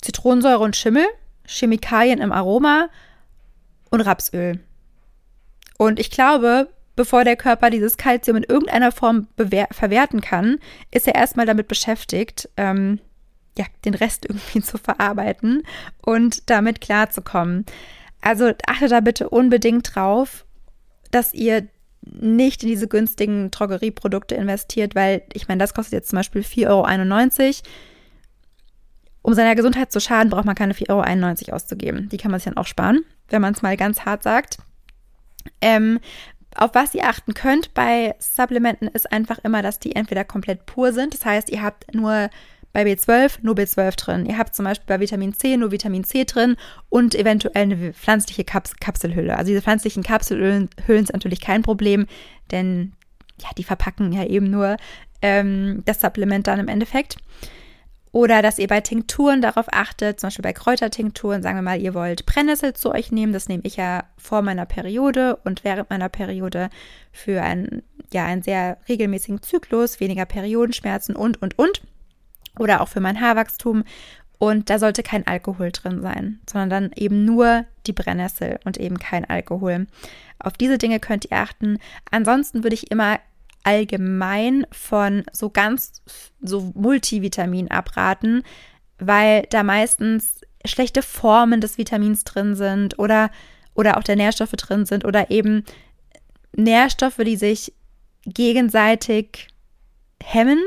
Zitronensäure 0.00 0.60
und 0.60 0.76
Schimmel, 0.76 1.04
Chemikalien 1.46 2.20
im 2.20 2.32
Aroma 2.32 2.88
und 3.90 4.00
Rapsöl. 4.00 4.60
Und 5.78 5.98
ich 5.98 6.10
glaube, 6.10 6.68
bevor 6.96 7.24
der 7.24 7.36
Körper 7.36 7.70
dieses 7.70 7.96
Kalzium 7.96 8.36
in 8.36 8.44
irgendeiner 8.44 8.92
Form 8.92 9.26
verwerten 9.36 10.20
kann, 10.20 10.58
ist 10.90 11.08
er 11.08 11.14
erstmal 11.14 11.46
damit 11.46 11.68
beschäftigt, 11.68 12.48
ähm, 12.56 13.00
ja, 13.58 13.64
den 13.84 13.94
Rest 13.94 14.24
irgendwie 14.28 14.62
zu 14.62 14.78
verarbeiten 14.78 15.62
und 16.02 16.50
damit 16.50 16.80
klarzukommen. 16.80 17.66
Also 18.22 18.52
achtet 18.66 18.92
da 18.92 19.00
bitte 19.00 19.28
unbedingt 19.28 19.94
drauf, 19.94 20.46
dass 21.10 21.34
ihr 21.34 21.68
nicht 22.04 22.62
in 22.62 22.68
diese 22.68 22.88
günstigen 22.88 23.50
Drogerieprodukte 23.50 24.34
investiert, 24.34 24.94
weil 24.94 25.22
ich 25.32 25.48
meine, 25.48 25.58
das 25.58 25.74
kostet 25.74 25.92
jetzt 25.92 26.08
zum 26.08 26.18
Beispiel 26.18 26.42
4,91 26.42 26.68
Euro. 26.68 27.68
Um 29.24 29.34
seiner 29.34 29.54
Gesundheit 29.54 29.92
zu 29.92 30.00
schaden, 30.00 30.30
braucht 30.30 30.46
man 30.46 30.56
keine 30.56 30.72
4,91 30.72 31.48
Euro 31.48 31.56
auszugeben. 31.56 32.08
Die 32.08 32.16
kann 32.16 32.30
man 32.30 32.40
sich 32.40 32.46
dann 32.46 32.56
auch 32.56 32.66
sparen, 32.66 33.04
wenn 33.28 33.42
man 33.42 33.54
es 33.54 33.62
mal 33.62 33.76
ganz 33.76 34.04
hart 34.04 34.24
sagt. 34.24 34.58
Ähm, 35.60 36.00
auf 36.56 36.74
was 36.74 36.94
ihr 36.94 37.08
achten 37.08 37.34
könnt 37.34 37.72
bei 37.72 38.14
Supplementen 38.18 38.88
ist 38.88 39.10
einfach 39.12 39.38
immer, 39.38 39.62
dass 39.62 39.78
die 39.78 39.94
entweder 39.94 40.24
komplett 40.24 40.66
pur 40.66 40.92
sind. 40.92 41.14
Das 41.14 41.24
heißt, 41.24 41.50
ihr 41.50 41.62
habt 41.62 41.94
nur 41.94 42.30
bei 42.72 42.84
B12 42.84 43.38
nur 43.42 43.54
B12 43.54 43.96
drin. 43.96 44.26
Ihr 44.26 44.38
habt 44.38 44.54
zum 44.54 44.64
Beispiel 44.64 44.86
bei 44.86 45.00
Vitamin 45.00 45.34
C 45.34 45.56
nur 45.56 45.70
Vitamin 45.70 46.04
C 46.04 46.24
drin 46.24 46.56
und 46.88 47.14
eventuell 47.14 47.62
eine 47.62 47.92
pflanzliche 47.92 48.44
Kaps 48.44 48.76
Kapselhülle. 48.76 49.36
Also 49.36 49.50
diese 49.50 49.62
pflanzlichen 49.62 50.02
Kapselhüllen 50.02 50.68
sind 50.86 51.12
natürlich 51.12 51.40
kein 51.40 51.62
Problem, 51.62 52.06
denn 52.50 52.92
ja, 53.40 53.48
die 53.56 53.64
verpacken 53.64 54.12
ja 54.12 54.24
eben 54.24 54.50
nur 54.50 54.76
ähm, 55.20 55.82
das 55.84 56.00
Supplement 56.00 56.46
dann 56.46 56.60
im 56.60 56.68
Endeffekt. 56.68 57.16
Oder 58.12 58.42
dass 58.42 58.58
ihr 58.58 58.68
bei 58.68 58.82
Tinkturen 58.82 59.40
darauf 59.40 59.66
achtet, 59.72 60.20
zum 60.20 60.26
Beispiel 60.28 60.42
bei 60.42 60.52
Kräutertinkturen, 60.52 61.42
sagen 61.42 61.56
wir 61.56 61.62
mal, 61.62 61.80
ihr 61.80 61.94
wollt 61.94 62.26
Brennnessel 62.26 62.74
zu 62.74 62.92
euch 62.92 63.10
nehmen. 63.10 63.32
Das 63.32 63.48
nehme 63.48 63.62
ich 63.64 63.76
ja 63.76 64.04
vor 64.18 64.42
meiner 64.42 64.66
Periode 64.66 65.36
und 65.44 65.64
während 65.64 65.88
meiner 65.88 66.10
Periode 66.10 66.68
für 67.10 67.40
einen, 67.40 67.82
ja, 68.12 68.26
einen 68.26 68.42
sehr 68.42 68.76
regelmäßigen 68.86 69.40
Zyklus, 69.40 69.98
weniger 69.98 70.26
Periodenschmerzen 70.26 71.16
und, 71.16 71.40
und, 71.40 71.58
und. 71.58 71.80
Oder 72.58 72.80
auch 72.80 72.88
für 72.88 73.00
mein 73.00 73.20
Haarwachstum. 73.20 73.84
Und 74.38 74.70
da 74.70 74.78
sollte 74.78 75.02
kein 75.02 75.26
Alkohol 75.26 75.70
drin 75.70 76.02
sein, 76.02 76.40
sondern 76.50 76.70
dann 76.70 76.90
eben 76.96 77.24
nur 77.24 77.64
die 77.86 77.92
Brennnessel 77.92 78.58
und 78.64 78.76
eben 78.76 78.98
kein 78.98 79.24
Alkohol. 79.24 79.86
Auf 80.40 80.54
diese 80.54 80.78
Dinge 80.78 80.98
könnt 80.98 81.26
ihr 81.26 81.36
achten. 81.36 81.78
Ansonsten 82.10 82.64
würde 82.64 82.74
ich 82.74 82.90
immer 82.90 83.20
allgemein 83.62 84.66
von 84.72 85.22
so 85.32 85.50
ganz 85.50 86.02
so 86.40 86.72
Multivitamin 86.74 87.70
abraten, 87.70 88.42
weil 88.98 89.46
da 89.50 89.62
meistens 89.62 90.40
schlechte 90.64 91.02
Formen 91.02 91.60
des 91.60 91.78
Vitamins 91.78 92.24
drin 92.24 92.54
sind 92.54 92.98
oder, 92.98 93.30
oder 93.74 93.96
auch 93.96 94.02
der 94.02 94.16
Nährstoffe 94.16 94.52
drin 94.52 94.86
sind 94.86 95.04
oder 95.04 95.30
eben 95.30 95.64
Nährstoffe, 96.54 97.20
die 97.24 97.36
sich 97.36 97.72
gegenseitig 98.26 99.48
hemmen 100.22 100.58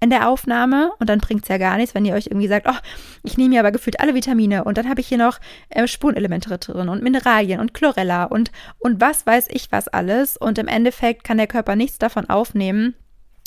in 0.00 0.10
der 0.10 0.28
Aufnahme 0.28 0.92
und 0.98 1.10
dann 1.10 1.18
bringt 1.18 1.42
es 1.42 1.48
ja 1.48 1.58
gar 1.58 1.76
nichts, 1.76 1.94
wenn 1.94 2.06
ihr 2.06 2.14
euch 2.14 2.26
irgendwie 2.26 2.48
sagt, 2.48 2.66
oh, 2.68 2.76
ich 3.22 3.36
nehme 3.36 3.54
ja 3.54 3.60
aber 3.60 3.70
gefühlt 3.70 4.00
alle 4.00 4.14
Vitamine 4.14 4.64
und 4.64 4.78
dann 4.78 4.88
habe 4.88 5.00
ich 5.00 5.08
hier 5.08 5.18
noch 5.18 5.38
äh, 5.68 5.86
Spurenelemente 5.86 6.56
drin 6.58 6.88
und 6.88 7.02
Mineralien 7.02 7.60
und 7.60 7.74
Chlorella 7.74 8.24
und, 8.24 8.50
und 8.78 9.00
was 9.00 9.26
weiß 9.26 9.48
ich 9.50 9.70
was 9.70 9.88
alles 9.88 10.38
und 10.38 10.58
im 10.58 10.68
Endeffekt 10.68 11.22
kann 11.24 11.36
der 11.36 11.46
Körper 11.46 11.76
nichts 11.76 11.98
davon 11.98 12.30
aufnehmen 12.30 12.94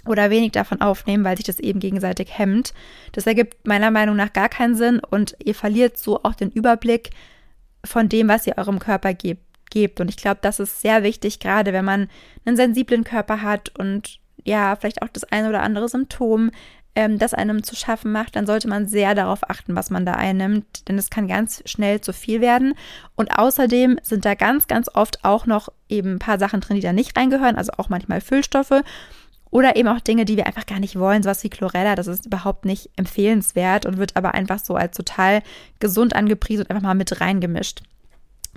oder 0.05 0.29
wenig 0.29 0.51
davon 0.51 0.81
aufnehmen, 0.81 1.23
weil 1.23 1.37
sich 1.37 1.45
das 1.45 1.59
eben 1.59 1.79
gegenseitig 1.79 2.37
hemmt. 2.37 2.73
Das 3.13 3.25
ergibt 3.25 3.65
meiner 3.65 3.89
Meinung 3.89 4.15
nach 4.15 4.33
gar 4.33 4.49
keinen 4.49 4.75
Sinn 4.75 4.99
und 4.99 5.35
ihr 5.43 5.55
verliert 5.55 5.97
so 5.97 6.23
auch 6.23 6.35
den 6.35 6.51
Überblick 6.51 7.11
von 7.85 8.09
dem, 8.09 8.27
was 8.27 8.45
ihr 8.45 8.57
eurem 8.57 8.79
Körper 8.79 9.13
gebt. 9.13 9.99
Und 9.99 10.09
ich 10.09 10.17
glaube, 10.17 10.39
das 10.41 10.59
ist 10.59 10.81
sehr 10.81 11.03
wichtig, 11.03 11.39
gerade 11.39 11.73
wenn 11.73 11.85
man 11.85 12.09
einen 12.45 12.57
sensiblen 12.57 13.03
Körper 13.03 13.41
hat 13.41 13.71
und 13.77 14.19
ja, 14.43 14.75
vielleicht 14.75 15.01
auch 15.01 15.09
das 15.09 15.23
eine 15.25 15.49
oder 15.49 15.61
andere 15.63 15.89
Symptom, 15.89 16.51
ähm, 16.95 17.17
das 17.17 17.33
einem 17.33 17.63
zu 17.63 17.75
schaffen 17.75 18.11
macht, 18.11 18.35
dann 18.35 18.45
sollte 18.45 18.67
man 18.67 18.87
sehr 18.87 19.15
darauf 19.15 19.49
achten, 19.49 19.75
was 19.75 19.89
man 19.89 20.05
da 20.05 20.13
einnimmt, 20.13 20.87
denn 20.87 20.97
es 20.97 21.09
kann 21.09 21.27
ganz 21.27 21.63
schnell 21.65 22.01
zu 22.01 22.13
viel 22.13 22.41
werden. 22.41 22.75
Und 23.15 23.37
außerdem 23.37 23.99
sind 24.03 24.25
da 24.25 24.35
ganz, 24.35 24.67
ganz 24.67 24.89
oft 24.93 25.25
auch 25.25 25.45
noch 25.45 25.69
eben 25.89 26.13
ein 26.15 26.19
paar 26.19 26.39
Sachen 26.39 26.61
drin, 26.61 26.75
die 26.75 26.81
da 26.81 26.93
nicht 26.93 27.17
reingehören, 27.17 27.55
also 27.55 27.71
auch 27.77 27.89
manchmal 27.89 28.21
Füllstoffe. 28.21 28.83
Oder 29.49 29.75
eben 29.75 29.87
auch 29.87 29.99
Dinge, 29.99 30.25
die 30.25 30.35
wir 30.35 30.47
einfach 30.47 30.65
gar 30.65 30.79
nicht 30.79 30.97
wollen, 30.97 31.21
sowas 31.21 31.43
wie 31.43 31.49
Chlorella, 31.49 31.95
das 31.95 32.07
ist 32.07 32.25
überhaupt 32.25 32.65
nicht 32.65 32.89
empfehlenswert 32.95 33.85
und 33.85 33.97
wird 33.97 34.15
aber 34.15 34.33
einfach 34.33 34.57
so 34.57 34.75
als 34.75 34.97
total 34.97 35.43
gesund 35.79 36.15
angepriesen 36.15 36.63
und 36.63 36.71
einfach 36.71 36.81
mal 36.81 36.95
mit 36.95 37.21
reingemischt. 37.21 37.83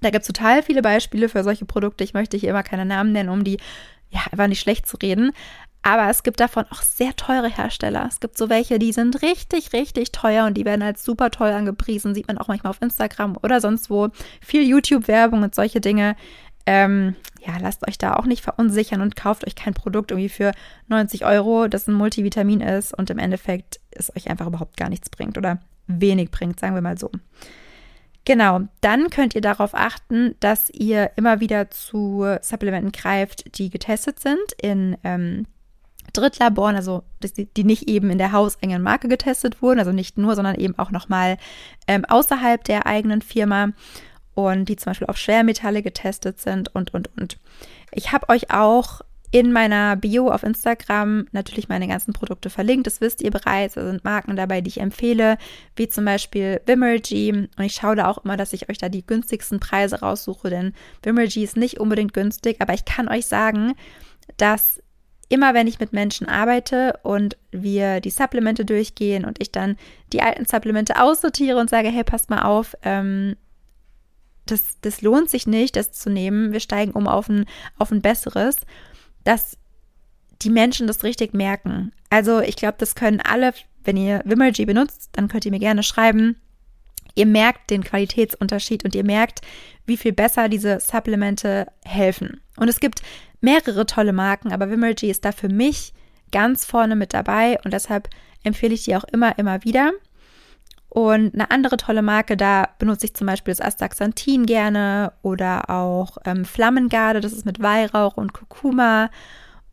Da 0.01 0.11
gibt 0.11 0.23
es 0.23 0.27
total 0.27 0.63
viele 0.63 0.83
Beispiele 0.83 1.29
für 1.29 1.43
solche 1.43 1.67
Produkte. 1.67 2.05
Ich 2.05 2.15
möchte 2.15 2.37
hier 2.37 2.51
immer 2.51 2.63
keine 2.63 2.87
Namen 2.87 3.13
nennen, 3.13 3.29
um 3.29 3.45
die 3.45 3.59
ja 4.11 4.21
einfach 4.31 4.47
nicht 4.47 4.61
schlecht 4.61 4.87
zu 4.87 4.97
reden. 4.97 5.33
Aber 5.87 6.11
es 6.11 6.25
gibt 6.25 6.41
davon 6.41 6.65
auch 6.71 6.83
sehr 6.83 7.15
teure 7.15 7.47
Hersteller. 7.47 8.07
Es 8.09 8.19
gibt 8.19 8.37
so 8.37 8.49
welche, 8.49 8.81
die 8.81 8.91
sind 8.91 9.23
richtig, 9.23 9.73
richtig 9.73 10.11
teuer 10.11 10.45
und 10.45 10.55
die 10.55 10.65
werden 10.65 10.83
als 10.83 11.05
super 11.05 11.31
toll 11.31 11.51
angepriesen. 11.51 12.13
Sieht 12.13 12.27
man 12.27 12.39
auch 12.39 12.49
manchmal 12.49 12.71
auf 12.71 12.83
Instagram 12.83 13.39
oder 13.41 13.61
sonst 13.61 13.89
wo. 13.89 14.09
Viel 14.41 14.65
YouTube-Werbung 14.65 15.45
und 15.45 15.55
solche 15.55 15.81
Dinge. 15.81 16.17
Ähm, 16.67 17.15
ja, 17.47 17.53
lasst 17.61 17.87
euch 17.87 17.99
da 17.99 18.15
auch 18.15 18.25
nicht 18.25 18.43
verunsichern 18.43 19.01
und 19.01 19.15
kauft 19.15 19.47
euch 19.47 19.55
kein 19.55 19.75
Produkt 19.75 20.11
irgendwie 20.11 20.29
für 20.29 20.51
90 20.89 21.25
Euro, 21.25 21.69
das 21.69 21.87
ein 21.87 21.95
Multivitamin 21.95 22.63
ist 22.63 22.93
und 22.93 23.09
im 23.11 23.21
Endeffekt 23.21 23.79
es 23.93 24.15
euch 24.17 24.29
einfach 24.29 24.49
überhaupt 24.49 24.77
gar 24.77 24.89
nichts 24.89 25.09
bringt 25.09 25.39
oder 25.39 25.61
wenig 25.87 26.33
bringt, 26.33 26.59
sagen 26.59 26.75
wir 26.75 26.83
mal 26.83 26.99
so. 26.99 27.13
Genau, 28.25 28.63
dann 28.81 29.11
könnt 29.11 29.37
ihr 29.37 29.41
darauf 29.41 29.73
achten, 29.73 30.35
dass 30.41 30.69
ihr 30.69 31.13
immer 31.15 31.39
wieder 31.39 31.71
zu 31.71 32.27
Supplementen 32.41 32.91
greift, 32.91 33.57
die 33.57 33.71
getestet 33.71 34.19
sind 34.19 34.53
in 34.61 34.97
ähm, 35.05 35.47
Drittlaboren, 36.17 36.77
also 36.77 37.03
die 37.57 37.65
nicht 37.65 37.89
eben 37.89 38.11
in 38.11 38.19
der 38.19 38.33
hauseigenen 38.33 38.83
Marke 38.83 39.09
getestet 39.09 39.63
wurden, 39.63 39.79
also 39.79 39.93
nicht 39.93 40.19
nur, 40.19 40.35
sondern 40.35 40.57
eben 40.57 40.79
auch 40.79 40.91
nochmal 40.91 41.37
ähm, 41.87 42.05
außerhalb 42.05 42.63
der 42.65 42.87
eigenen 42.87 43.23
Firma 43.23 43.71
und 44.35 44.69
die 44.69 44.77
zum 44.77 44.91
Beispiel 44.91 45.07
auf 45.07 45.17
Schwermetalle 45.17 45.83
getestet 45.83 46.41
sind 46.41 46.75
und, 46.75 46.93
und, 46.93 47.11
und. 47.17 47.39
Ich 47.93 48.13
habe 48.13 48.29
euch 48.29 48.51
auch 48.51 49.01
in 49.31 49.53
meiner 49.53 49.97
Bio 49.97 50.31
auf 50.31 50.43
Instagram 50.43 51.27
natürlich 51.33 51.69
meine 51.69 51.89
ganzen 51.89 52.13
Produkte 52.13 52.51
verlinkt. 52.51 52.87
Das 52.87 53.01
wisst 53.01 53.23
ihr 53.23 53.31
bereits. 53.31 53.75
Da 53.75 53.85
sind 53.85 54.05
Marken 54.05 54.37
dabei, 54.37 54.61
die 54.61 54.69
ich 54.69 54.81
empfehle, 54.81 55.37
wie 55.75 55.89
zum 55.89 56.05
Beispiel 56.05 56.61
Vimergy. 56.67 57.33
Und 57.33 57.65
ich 57.65 57.75
schaue 57.75 57.97
da 57.97 58.09
auch 58.09 58.25
immer, 58.25 58.37
dass 58.37 58.53
ich 58.53 58.69
euch 58.69 58.79
da 58.79 58.89
die 58.89 59.07
günstigsten 59.07 59.61
Preise 59.61 60.01
raussuche, 60.01 60.51
denn 60.51 60.73
Vimergy 61.03 61.43
ist 61.43 61.57
nicht 61.57 61.81
unbedingt 61.81 62.13
günstig, 62.13 62.61
aber 62.61 62.75
ich 62.75 62.85
kann 62.85 63.09
euch 63.09 63.27
sagen, 63.27 63.75
dass 64.37 64.83
immer 65.29 65.55
wenn 65.55 65.67
ich 65.67 65.81
mit 65.81 65.93
Menschen 65.93 66.29
arbeite 66.29 66.99
und 67.03 67.37
wir 67.51 68.01
die 68.01 68.11
Supplemente 68.11 68.65
durchgehen 68.65 69.25
und 69.25 69.41
ich 69.41 69.51
dann 69.51 69.77
die 70.13 70.23
alten 70.23 70.47
Supplemente 70.47 71.01
aussortiere 71.01 71.59
und 71.59 71.69
sage, 71.69 71.89
hey, 71.89 72.05
passt 72.05 72.31
mal 72.31 72.43
auf, 72.43 72.77
ähm, 72.83 73.37
das, 74.47 74.79
das 74.81 75.03
lohnt 75.03 75.29
sich 75.29 75.47
nicht, 75.47 75.75
das 75.75 75.93
zu 75.93 76.09
nehmen, 76.09 76.53
wir 76.53 76.61
steigen 76.61 76.93
um 76.93 77.09
auf 77.09 77.29
ein, 77.29 77.47
auf 77.79 77.91
ein 77.91 78.03
besseres, 78.03 78.59
dass 79.25 79.59
die 80.43 80.51
Menschen 80.51 80.87
das 80.87 81.03
richtig 81.03 81.35
merken. 81.35 81.93
Also 82.11 82.41
ich 82.41 82.57
glaube, 82.57 82.77
das 82.79 82.95
können 82.95 83.21
alle, 83.21 83.53
wenn 83.85 83.97
ihr 83.97 84.23
Wimergy 84.25 84.65
benutzt, 84.65 85.11
dann 85.13 85.29
könnt 85.29 85.45
ihr 85.45 85.51
mir 85.51 85.59
gerne 85.59 85.83
schreiben. 85.83 86.37
Ihr 87.17 87.27
merkt 87.27 87.71
den 87.71 87.83
Qualitätsunterschied 87.83 88.85
und 88.85 88.95
ihr 88.95 89.05
merkt, 89.05 89.41
wie 89.87 89.97
viel 89.97 90.13
besser 90.13 90.49
diese 90.49 90.79
Supplemente 90.81 91.67
helfen. 91.85 92.41
Und 92.57 92.69
es 92.69 92.79
gibt 92.79 93.03
mehrere 93.41 93.87
tolle 93.87 94.13
Marken, 94.13 94.53
aber 94.53 94.71
Wimergy 94.71 95.11
ist 95.11 95.25
da 95.25 95.33
für 95.33 95.49
mich 95.49 95.93
ganz 96.33 96.65
vorne 96.65 96.97
mit 96.97 97.15
dabei 97.15 97.59
und 97.65 97.73
deshalb 97.73 98.09
empfehle 98.43 98.75
ich 98.75 98.85
die 98.85 98.97
auch 98.97 99.05
immer, 99.05 99.39
immer 99.39 99.65
wieder. 99.65 99.93
Und 100.89 101.35
eine 101.35 101.51
andere 101.51 101.77
tolle 101.77 102.01
Marke, 102.01 102.37
da 102.37 102.71
benutze 102.79 103.07
ich 103.07 103.15
zum 103.15 103.27
Beispiel 103.27 103.53
das 103.53 103.61
Astaxanthin 103.61 104.47
gerne 104.47 105.13
oder 105.23 105.69
auch 105.69 106.17
ähm, 106.25 106.45
Flammengarde, 106.45 107.21
das 107.21 107.33
ist 107.33 107.45
mit 107.45 107.61
Weihrauch 107.61 108.17
und 108.17 108.33
Kurkuma 108.33 109.11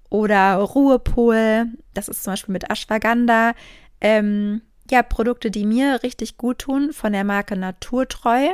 oder 0.09 0.55
Ruhepol, 0.55 1.67
das 1.93 2.09
ist 2.09 2.23
zum 2.23 2.33
Beispiel 2.33 2.53
mit 2.53 2.69
Ashwagandha. 2.69 3.53
Ähm, 4.01 4.61
ja, 4.91 5.01
Produkte, 5.01 5.49
die 5.49 5.65
mir 5.65 6.03
richtig 6.03 6.37
gut 6.37 6.59
tun 6.59 6.91
von 6.91 7.13
der 7.13 7.23
Marke 7.23 7.55
Naturtreu. 7.55 8.49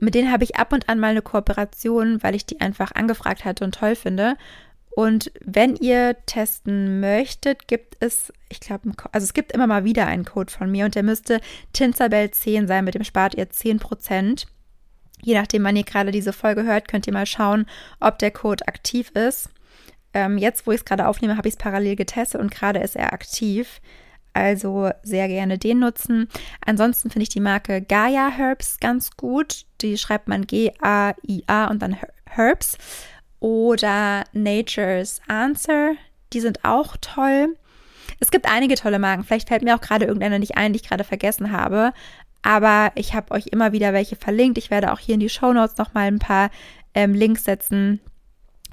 Mit 0.00 0.14
denen 0.14 0.32
habe 0.32 0.44
ich 0.44 0.56
ab 0.56 0.72
und 0.72 0.88
an 0.88 0.98
mal 0.98 1.08
eine 1.08 1.22
Kooperation, 1.22 2.22
weil 2.22 2.34
ich 2.34 2.46
die 2.46 2.60
einfach 2.60 2.92
angefragt 2.92 3.44
hatte 3.44 3.64
und 3.64 3.74
toll 3.74 3.94
finde. 3.94 4.36
Und 4.94 5.32
wenn 5.44 5.74
ihr 5.74 6.16
testen 6.26 7.00
möchtet, 7.00 7.66
gibt 7.66 7.96
es, 7.98 8.32
ich 8.48 8.60
glaube, 8.60 8.92
also 9.10 9.24
es 9.24 9.34
gibt 9.34 9.50
immer 9.52 9.66
mal 9.66 9.84
wieder 9.84 10.06
einen 10.06 10.24
Code 10.24 10.52
von 10.52 10.70
mir 10.70 10.84
und 10.84 10.94
der 10.94 11.02
müsste 11.02 11.40
Tinserbell 11.72 12.30
10 12.30 12.68
sein, 12.68 12.84
mit 12.84 12.94
dem 12.94 13.02
spart 13.02 13.34
ihr 13.34 13.48
10%. 13.48 14.46
Je 15.20 15.34
nachdem, 15.34 15.64
wann 15.64 15.76
ihr 15.76 15.84
gerade 15.84 16.12
diese 16.12 16.32
Folge 16.32 16.64
hört, 16.64 16.86
könnt 16.86 17.06
ihr 17.06 17.12
mal 17.12 17.26
schauen, 17.26 17.66
ob 17.98 18.18
der 18.18 18.30
Code 18.30 18.68
aktiv 18.68 19.10
ist. 19.10 19.48
Ähm, 20.12 20.38
jetzt, 20.38 20.66
wo 20.66 20.70
ich 20.70 20.78
es 20.78 20.84
gerade 20.84 21.08
aufnehme, 21.08 21.36
habe 21.36 21.48
ich 21.48 21.54
es 21.54 21.58
parallel 21.58 21.96
getestet 21.96 22.40
und 22.40 22.52
gerade 22.52 22.78
ist 22.78 22.94
er 22.94 23.12
aktiv. 23.12 23.80
Also 24.34 24.90
sehr 25.04 25.28
gerne 25.28 25.58
den 25.58 25.78
nutzen. 25.78 26.28
Ansonsten 26.66 27.08
finde 27.08 27.22
ich 27.22 27.28
die 27.28 27.40
Marke 27.40 27.80
Gaia 27.80 28.28
Herbs 28.28 28.78
ganz 28.80 29.12
gut. 29.12 29.64
Die 29.80 29.96
schreibt 29.96 30.28
man 30.28 30.46
G-A-I-A 30.46 31.66
und 31.68 31.80
dann 31.80 31.96
Herbs. 32.26 32.76
Oder 33.38 34.24
Nature's 34.32 35.20
Answer. 35.28 35.92
Die 36.32 36.40
sind 36.40 36.64
auch 36.64 36.96
toll. 37.00 37.56
Es 38.18 38.30
gibt 38.30 38.50
einige 38.50 38.74
tolle 38.74 38.98
Marken. 38.98 39.22
Vielleicht 39.22 39.48
fällt 39.48 39.62
mir 39.62 39.76
auch 39.76 39.80
gerade 39.80 40.06
irgendeine 40.06 40.40
nicht 40.40 40.56
ein, 40.56 40.72
die 40.72 40.80
ich 40.80 40.88
gerade 40.88 41.04
vergessen 41.04 41.52
habe. 41.52 41.92
Aber 42.42 42.90
ich 42.96 43.14
habe 43.14 43.32
euch 43.32 43.46
immer 43.46 43.72
wieder 43.72 43.92
welche 43.92 44.16
verlinkt. 44.16 44.58
Ich 44.58 44.70
werde 44.70 44.92
auch 44.92 44.98
hier 44.98 45.14
in 45.14 45.20
die 45.20 45.28
Show 45.28 45.52
Notes 45.52 45.76
nochmal 45.76 46.08
ein 46.08 46.18
paar 46.18 46.50
ähm, 46.94 47.14
Links 47.14 47.44
setzen, 47.44 48.00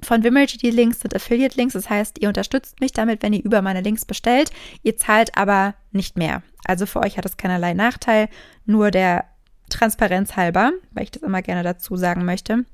von 0.03 0.23
Wimergy 0.23 0.57
die 0.57 0.71
Links 0.71 0.99
sind 0.99 1.15
Affiliate-Links, 1.15 1.73
das 1.73 1.89
heißt, 1.89 2.19
ihr 2.19 2.27
unterstützt 2.27 2.79
mich 2.79 2.91
damit, 2.91 3.21
wenn 3.23 3.33
ihr 3.33 3.43
über 3.43 3.61
meine 3.61 3.81
Links 3.81 4.05
bestellt. 4.05 4.51
Ihr 4.83 4.97
zahlt 4.97 5.37
aber 5.37 5.75
nicht 5.91 6.17
mehr. 6.17 6.43
Also 6.65 6.85
für 6.85 6.99
euch 6.99 7.17
hat 7.17 7.25
es 7.25 7.37
keinerlei 7.37 7.73
Nachteil, 7.73 8.29
nur 8.65 8.91
der 8.91 9.25
Transparenz 9.69 10.35
halber, 10.35 10.71
weil 10.91 11.03
ich 11.03 11.11
das 11.11 11.23
immer 11.23 11.41
gerne 11.41 11.63
dazu 11.63 11.95
sagen 11.95 12.25
möchte. 12.25 12.65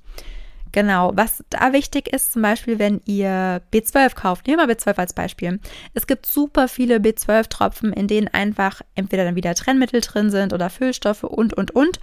Genau, 0.71 1.11
was 1.15 1.43
da 1.49 1.71
wichtig 1.71 2.07
ist, 2.13 2.33
zum 2.33 2.41
Beispiel, 2.41 2.77
wenn 2.77 3.01
ihr 3.05 3.61
B12 3.73 4.15
kauft, 4.15 4.47
nehmen 4.47 4.59
wir 4.59 4.67
mal 4.67 4.73
B12 4.73 4.97
als 4.97 5.13
Beispiel. 5.13 5.59
Es 5.93 6.07
gibt 6.07 6.25
super 6.25 6.67
viele 6.67 6.97
B12-Tropfen, 6.97 7.93
in 7.93 8.07
denen 8.07 8.27
einfach 8.27 8.81
entweder 8.95 9.23
dann 9.23 9.35
wieder 9.35 9.55
Trennmittel 9.55 10.01
drin 10.01 10.29
sind 10.29 10.53
oder 10.53 10.69
Füllstoffe 10.69 11.23
und, 11.23 11.53
und, 11.53 11.71
und. 11.71 11.99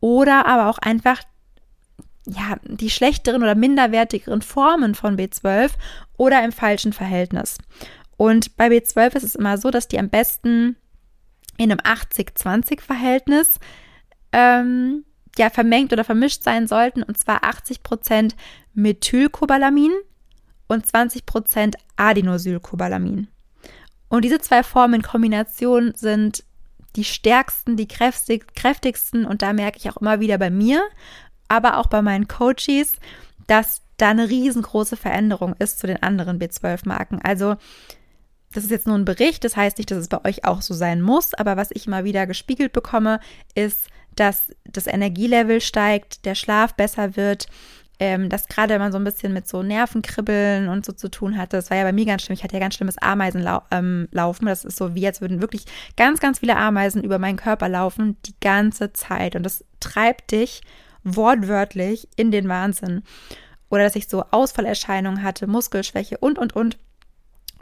Oder 0.00 0.46
aber 0.46 0.70
auch 0.70 0.78
einfach 0.78 1.22
ja, 2.26 2.56
die 2.64 2.90
schlechteren 2.90 3.42
oder 3.42 3.54
minderwertigeren 3.54 4.42
Formen 4.42 4.94
von 4.94 5.16
B12 5.16 5.70
oder 6.16 6.44
im 6.44 6.52
falschen 6.52 6.92
Verhältnis. 6.92 7.58
Und 8.16 8.56
bei 8.56 8.68
B12 8.68 9.16
ist 9.16 9.22
es 9.22 9.34
immer 9.34 9.58
so, 9.58 9.70
dass 9.70 9.88
die 9.88 9.98
am 9.98 10.08
besten 10.08 10.76
in 11.56 11.70
einem 11.70 11.80
80-20-Verhältnis 11.80 13.58
ähm, 14.32 15.04
ja, 15.38 15.50
vermengt 15.50 15.92
oder 15.92 16.04
vermischt 16.04 16.42
sein 16.42 16.66
sollten, 16.66 17.02
und 17.02 17.18
zwar 17.18 17.44
80% 17.44 18.34
Methylcobalamin 18.74 19.92
und 20.66 20.86
20% 20.86 21.74
Adenosylcobalamin. 21.96 23.28
Und 24.08 24.24
diese 24.24 24.38
zwei 24.38 24.62
Formen 24.62 24.94
in 24.94 25.02
Kombination 25.02 25.92
sind 25.94 26.44
die 26.96 27.04
stärksten, 27.04 27.76
die 27.76 27.88
kräftig, 27.88 28.54
kräftigsten 28.54 29.26
und 29.26 29.42
da 29.42 29.52
merke 29.52 29.78
ich 29.78 29.90
auch 29.90 29.98
immer 29.98 30.20
wieder 30.20 30.38
bei 30.38 30.50
mir, 30.50 30.82
aber 31.48 31.78
auch 31.78 31.86
bei 31.86 32.02
meinen 32.02 32.28
Coaches, 32.28 32.96
dass 33.46 33.82
da 33.96 34.10
eine 34.10 34.28
riesengroße 34.28 34.96
Veränderung 34.96 35.54
ist 35.58 35.78
zu 35.78 35.86
den 35.86 36.02
anderen 36.02 36.38
B12-Marken. 36.38 37.20
Also 37.22 37.56
das 38.52 38.64
ist 38.64 38.70
jetzt 38.70 38.86
nur 38.86 38.96
ein 38.96 39.04
Bericht, 39.04 39.44
das 39.44 39.56
heißt 39.56 39.78
nicht, 39.78 39.90
dass 39.90 39.98
es 39.98 40.08
bei 40.08 40.24
euch 40.24 40.44
auch 40.44 40.62
so 40.62 40.74
sein 40.74 41.02
muss, 41.02 41.34
aber 41.34 41.56
was 41.56 41.70
ich 41.72 41.86
immer 41.86 42.04
wieder 42.04 42.26
gespiegelt 42.26 42.72
bekomme, 42.72 43.20
ist, 43.54 43.88
dass 44.14 44.48
das 44.64 44.86
Energielevel 44.86 45.60
steigt, 45.60 46.24
der 46.24 46.34
Schlaf 46.34 46.74
besser 46.74 47.16
wird, 47.16 47.48
ähm, 47.98 48.28
dass 48.28 48.48
gerade 48.48 48.74
wenn 48.74 48.80
man 48.80 48.92
so 48.92 48.98
ein 48.98 49.04
bisschen 49.04 49.32
mit 49.32 49.48
so 49.48 49.62
Nervenkribbeln 49.62 50.68
und 50.68 50.84
so 50.84 50.92
zu 50.92 51.10
tun 51.10 51.36
hatte, 51.36 51.56
das 51.56 51.70
war 51.70 51.78
ja 51.78 51.84
bei 51.84 51.92
mir 51.92 52.06
ganz 52.06 52.22
schlimm, 52.22 52.34
ich 52.34 52.44
hatte 52.44 52.54
ja 52.54 52.60
ganz 52.60 52.74
schlimmes 52.74 52.98
Ameisenlaufen, 52.98 53.66
ähm, 53.70 54.08
das 54.46 54.64
ist 54.64 54.76
so 54.76 54.94
wie, 54.94 55.06
als 55.06 55.20
würden 55.20 55.40
wirklich 55.40 55.64
ganz, 55.96 56.20
ganz 56.20 56.38
viele 56.40 56.56
Ameisen 56.56 57.04
über 57.04 57.18
meinen 57.18 57.36
Körper 57.36 57.68
laufen, 57.68 58.16
die 58.26 58.34
ganze 58.40 58.92
Zeit 58.92 59.36
und 59.36 59.42
das 59.42 59.64
treibt 59.80 60.32
dich 60.32 60.62
wortwörtlich 61.06 62.08
in 62.16 62.30
den 62.30 62.48
Wahnsinn. 62.48 63.02
Oder 63.70 63.84
dass 63.84 63.96
ich 63.96 64.08
so 64.08 64.24
Ausfallerscheinungen 64.30 65.22
hatte, 65.22 65.46
Muskelschwäche 65.46 66.18
und, 66.18 66.38
und, 66.38 66.54
und. 66.54 66.78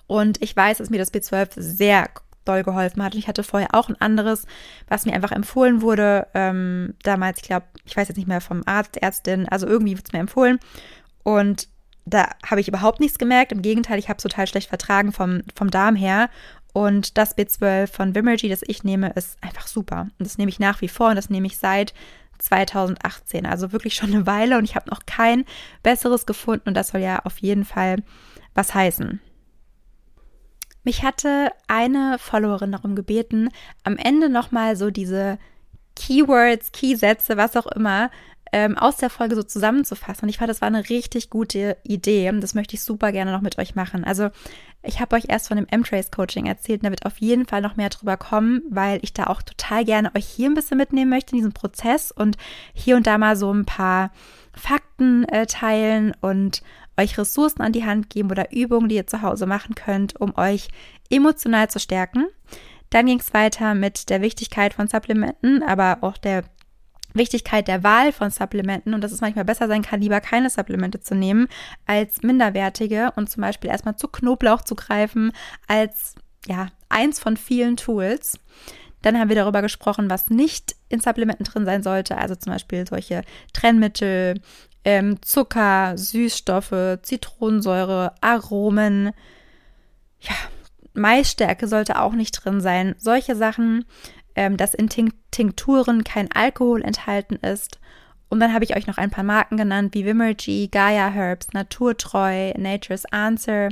Und 0.07 0.43
ich 0.43 0.55
weiß, 0.55 0.79
dass 0.79 0.91
mir 0.91 0.99
das 0.99 1.13
B12 1.13 1.49
sehr 1.57 2.11
doll 2.45 2.63
geholfen 2.63 3.03
hat. 3.03 3.15
Und 3.15 3.19
ich 3.19 3.29
hatte 3.29 3.43
vorher 3.43 3.75
auch 3.75 3.89
ein 3.89 4.01
anderes, 4.01 4.47
was 4.89 5.07
mir 5.07 5.15
einfach 5.15 5.33
empfohlen 5.33 5.81
wurde. 5.81 6.27
Ähm, 6.35 6.95
damals, 7.03 7.39
ich 7.39 7.45
glaube, 7.45 7.67
ich 7.85 7.97
weiß 7.97 8.09
jetzt 8.09 8.17
nicht 8.17 8.29
mehr 8.29 8.41
vom 8.41 8.63
Arzt, 8.67 8.99
Ärztin, 8.99 9.49
also 9.49 9.67
irgendwie 9.67 9.97
wird 9.97 10.07
es 10.07 10.13
mir 10.13 10.19
empfohlen. 10.19 10.59
Und 11.23 11.69
da 12.05 12.29
habe 12.45 12.61
ich 12.61 12.69
überhaupt 12.69 13.01
nichts 13.01 13.19
gemerkt. 13.19 13.53
Im 13.53 13.63
Gegenteil, 13.63 13.99
ich 13.99 14.09
habe 14.09 14.19
es 14.19 14.23
total 14.23 14.47
schlecht 14.47 14.69
vertragen 14.69 15.13
vom, 15.13 15.41
vom 15.55 15.71
Darm 15.71 15.97
her. 15.97 16.29
Und 16.75 17.17
das 17.17 17.37
B12 17.37 17.87
von 17.87 18.15
Vimergy, 18.15 18.49
das 18.49 18.63
ich 18.67 18.85
nehme, 18.85 19.11
ist 19.11 19.39
einfach 19.43 19.69
super. 19.69 20.09
Und 20.19 20.27
das 20.27 20.39
nehme 20.39 20.51
ich 20.51 20.59
nach 20.59 20.81
wie 20.81 20.89
vor 20.89 21.09
und 21.09 21.17
das 21.17 21.31
nehme 21.31 21.47
ich 21.47 21.57
seit 21.57 21.95
2018. 22.39 23.47
Also 23.47 23.73
wirklich 23.73 23.95
schon 23.95 24.15
eine 24.15 24.27
Weile 24.27 24.59
und 24.59 24.65
ich 24.65 24.77
habe 24.77 24.91
noch 24.91 25.07
kein 25.07 25.45
besseres 25.83 26.27
gefunden 26.27 26.69
und 26.71 26.75
das 26.75 26.89
soll 26.89 27.01
ja 27.01 27.21
auf 27.25 27.39
jeden 27.39 27.65
Fall 27.65 27.97
was 28.55 28.75
heißen. 28.75 29.21
Mich 30.85 31.03
hatte 31.03 31.51
eine 31.67 32.19
Followerin 32.19 32.73
darum 32.73 32.95
gebeten, 32.95 33.49
am 33.85 33.97
Ende 33.97 34.29
nochmal 34.29 34.77
so 34.77 34.91
diese 34.91 35.39
Keywords, 35.97 36.73
Keysätze, 36.73 37.37
was 37.37 37.57
auch 37.57 37.67
immer, 37.67 38.11
ähm, 38.55 38.79
aus 38.79 38.99
der 38.99 39.11
Folge 39.11 39.35
so 39.35 39.43
zusammenzufassen. 39.43 40.23
Und 40.23 40.29
ich 40.29 40.39
fand, 40.39 40.49
das 40.49 40.61
war 40.61 40.69
eine 40.69 40.89
richtig 40.89 41.29
gute 41.29 41.77
Idee. 41.83 42.31
Das 42.39 42.55
möchte 42.55 42.77
ich 42.77 42.83
super 42.83 43.11
gerne 43.11 43.33
noch 43.33 43.41
mit 43.41 43.59
euch 43.59 43.75
machen. 43.75 44.05
Also 44.05 44.31
ich 44.85 45.01
habe 45.01 45.17
euch 45.17 45.25
erst 45.27 45.49
von 45.49 45.57
dem 45.57 45.67
M-Trace 45.69 46.13
Coaching 46.13 46.47
erzählt 46.47 46.81
und 46.81 46.85
da 46.85 46.91
wird 46.91 47.05
auf 47.05 47.19
jeden 47.19 47.47
Fall 47.47 47.63
noch 47.63 47.75
mehr 47.75 47.89
drüber 47.89 48.17
kommen, 48.17 48.63
weil 48.71 49.01
ich 49.03 49.13
da 49.13 49.25
auch 49.25 49.43
total 49.43 49.85
gerne 49.85 50.15
euch 50.15 50.27
hier 50.27 50.49
ein 50.49 50.55
bisschen 50.55 50.79
mitnehmen 50.79 51.11
möchte 51.11 51.33
in 51.33 51.39
diesem 51.39 51.53
Prozess 51.53 52.13
und 52.13 52.37
hier 52.73 52.95
und 52.95 53.09
da 53.09 53.19
mal 53.19 53.35
so 53.35 53.53
ein 53.53 53.65
paar 53.65 54.13
Fakten 54.53 55.25
äh, 55.25 55.47
teilen 55.47 56.15
und 56.21 56.63
euch 56.97 57.19
Ressourcen 57.19 57.61
an 57.61 57.73
die 57.73 57.85
Hand 57.85 58.09
geben 58.09 58.31
oder 58.31 58.53
Übungen, 58.53 58.89
die 58.89 58.95
ihr 58.95 59.09
zu 59.09 59.21
Hause 59.21 59.47
machen 59.47 59.75
könnt, 59.75 60.21
um 60.21 60.39
euch 60.39 60.69
emotional 61.11 61.69
zu 61.69 61.81
stärken. 61.81 62.27
Dann 62.91 63.07
ging 63.07 63.19
es 63.19 63.35
weiter 63.35 63.75
mit 63.75 64.11
der 64.11 64.21
Wichtigkeit 64.21 64.75
von 64.75 64.87
Supplementen, 64.87 65.65
aber 65.65 65.99
auch 66.03 66.17
der 66.19 66.45
Wichtigkeit 67.15 67.69
der 67.69 67.83
Wahl 67.83 68.13
von 68.13 68.31
Supplementen 68.31 68.93
und 68.93 69.01
dass 69.01 69.13
es 69.13 69.21
manchmal 69.21 69.45
besser 69.45 69.69
sein 69.69 69.83
kann, 69.83 70.01
lieber 70.01 70.21
keine 70.21 70.51
Supplemente 70.51 71.01
zu 71.01 71.15
nehmen, 71.15 71.49
als 71.87 72.23
minderwertige 72.23 73.13
und 73.17 73.31
zum 73.31 73.41
Beispiel 73.41 73.71
erstmal 73.71 73.97
zu 73.97 74.09
Knoblauch 74.09 74.63
zu 74.63 74.75
greifen, 74.75 75.33
als 75.69 76.15
ja, 76.47 76.69
eins 76.89 77.21
von 77.21 77.37
vielen 77.37 77.77
Tools. 77.77 78.39
Dann 79.03 79.19
haben 79.19 79.29
wir 79.29 79.37
darüber 79.37 79.63
gesprochen, 79.63 80.11
was 80.11 80.31
nicht 80.31 80.77
in 80.89 81.01
Supplementen 81.01 81.45
drin 81.45 81.67
sein 81.67 81.83
sollte, 81.83 82.17
also 82.17 82.35
zum 82.35 82.53
Beispiel 82.53 82.87
solche 82.87 83.23
Trennmittel, 83.53 84.41
ähm, 84.85 85.21
Zucker, 85.23 85.97
Süßstoffe, 85.97 86.99
Zitronensäure, 87.03 88.15
Aromen. 88.21 89.13
Ja, 90.21 90.35
Maisstärke 90.95 91.69
sollte 91.69 92.01
auch 92.01 92.13
nicht 92.13 92.33
drin 92.33 92.61
sein. 92.61 92.95
Solche 92.99 93.37
Sachen, 93.37 93.85
ähm, 94.37 94.57
dass 94.57 94.75
in 94.75 94.89
Tinkturen 94.89 96.05
kein 96.05 96.31
Alkohol 96.33 96.83
enthalten 96.83 97.37
ist. 97.37 97.79
Und 98.29 98.41
dann 98.41 98.53
habe 98.53 98.65
ich 98.65 98.77
euch 98.77 98.87
noch 98.87 98.99
ein 98.99 99.11
paar 99.11 99.25
Marken 99.25 99.57
genannt, 99.57 99.95
wie 99.95 100.05
Vimergy, 100.05 100.69
Gaia 100.69 101.09
Herbs, 101.09 101.53
Naturtreu, 101.53 102.53
Nature's 102.57 103.05
Answer. 103.07 103.69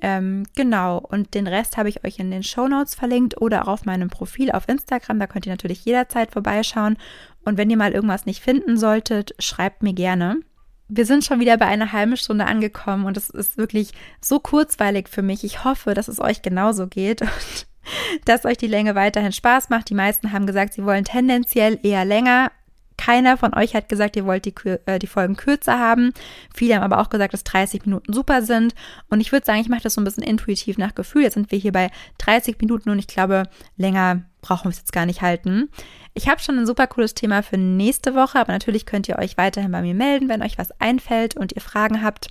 Ähm, 0.00 0.44
genau, 0.54 0.98
und 0.98 1.34
den 1.34 1.46
Rest 1.46 1.76
habe 1.76 1.88
ich 1.88 2.04
euch 2.04 2.18
in 2.18 2.30
den 2.30 2.42
Show 2.42 2.68
Notes 2.68 2.94
verlinkt 2.94 3.40
oder 3.40 3.62
auch 3.62 3.68
auf 3.68 3.84
meinem 3.84 4.10
Profil 4.10 4.52
auf 4.52 4.68
Instagram. 4.68 5.18
Da 5.18 5.26
könnt 5.26 5.46
ihr 5.46 5.52
natürlich 5.52 5.84
jederzeit 5.84 6.30
vorbeischauen. 6.30 6.98
Und 7.44 7.58
wenn 7.58 7.70
ihr 7.70 7.76
mal 7.76 7.92
irgendwas 7.92 8.26
nicht 8.26 8.42
finden 8.42 8.76
solltet, 8.76 9.34
schreibt 9.38 9.82
mir 9.82 9.94
gerne. 9.94 10.40
Wir 10.88 11.06
sind 11.06 11.24
schon 11.24 11.40
wieder 11.40 11.56
bei 11.56 11.66
einer 11.66 11.92
halben 11.92 12.16
Stunde 12.16 12.44
angekommen 12.44 13.06
und 13.06 13.16
es 13.16 13.30
ist 13.30 13.56
wirklich 13.56 13.92
so 14.20 14.38
kurzweilig 14.38 15.08
für 15.08 15.22
mich. 15.22 15.42
Ich 15.42 15.64
hoffe, 15.64 15.94
dass 15.94 16.08
es 16.08 16.20
euch 16.20 16.42
genauso 16.42 16.86
geht 16.86 17.22
und 17.22 17.66
dass 18.24 18.44
euch 18.44 18.56
die 18.56 18.66
Länge 18.66 18.94
weiterhin 18.94 19.32
Spaß 19.32 19.70
macht. 19.70 19.90
Die 19.90 19.94
meisten 19.94 20.32
haben 20.32 20.46
gesagt, 20.46 20.74
sie 20.74 20.84
wollen 20.84 21.04
tendenziell 21.04 21.78
eher 21.82 22.04
länger, 22.04 22.50
keiner 22.96 23.36
von 23.36 23.54
euch 23.54 23.74
hat 23.74 23.88
gesagt, 23.88 24.16
ihr 24.16 24.24
wollt 24.24 24.44
die, 24.44 24.54
äh, 24.86 24.98
die 24.98 25.06
Folgen 25.06 25.36
kürzer 25.36 25.78
haben. 25.78 26.12
Viele 26.54 26.76
haben 26.76 26.82
aber 26.82 27.00
auch 27.00 27.10
gesagt, 27.10 27.34
dass 27.34 27.44
30 27.44 27.86
Minuten 27.86 28.12
super 28.12 28.42
sind. 28.42 28.74
Und 29.08 29.20
ich 29.20 29.32
würde 29.32 29.44
sagen, 29.44 29.60
ich 29.60 29.68
mache 29.68 29.82
das 29.82 29.94
so 29.94 30.00
ein 30.00 30.04
bisschen 30.04 30.22
intuitiv 30.22 30.78
nach 30.78 30.94
Gefühl. 30.94 31.22
Jetzt 31.22 31.34
sind 31.34 31.50
wir 31.50 31.58
hier 31.58 31.72
bei 31.72 31.90
30 32.18 32.56
Minuten 32.60 32.90
und 32.90 32.98
ich 32.98 33.06
glaube, 33.06 33.44
länger 33.76 34.22
brauchen 34.42 34.64
wir 34.64 34.70
es 34.70 34.78
jetzt 34.78 34.92
gar 34.92 35.06
nicht 35.06 35.22
halten. 35.22 35.70
Ich 36.14 36.28
habe 36.28 36.40
schon 36.40 36.58
ein 36.58 36.66
super 36.66 36.86
cooles 36.86 37.14
Thema 37.14 37.42
für 37.42 37.56
nächste 37.56 38.14
Woche, 38.14 38.38
aber 38.38 38.52
natürlich 38.52 38.86
könnt 38.86 39.08
ihr 39.08 39.18
euch 39.18 39.36
weiterhin 39.36 39.72
bei 39.72 39.82
mir 39.82 39.94
melden, 39.94 40.28
wenn 40.28 40.42
euch 40.42 40.58
was 40.58 40.70
einfällt 40.80 41.36
und 41.36 41.52
ihr 41.52 41.62
Fragen 41.62 42.02
habt. 42.02 42.28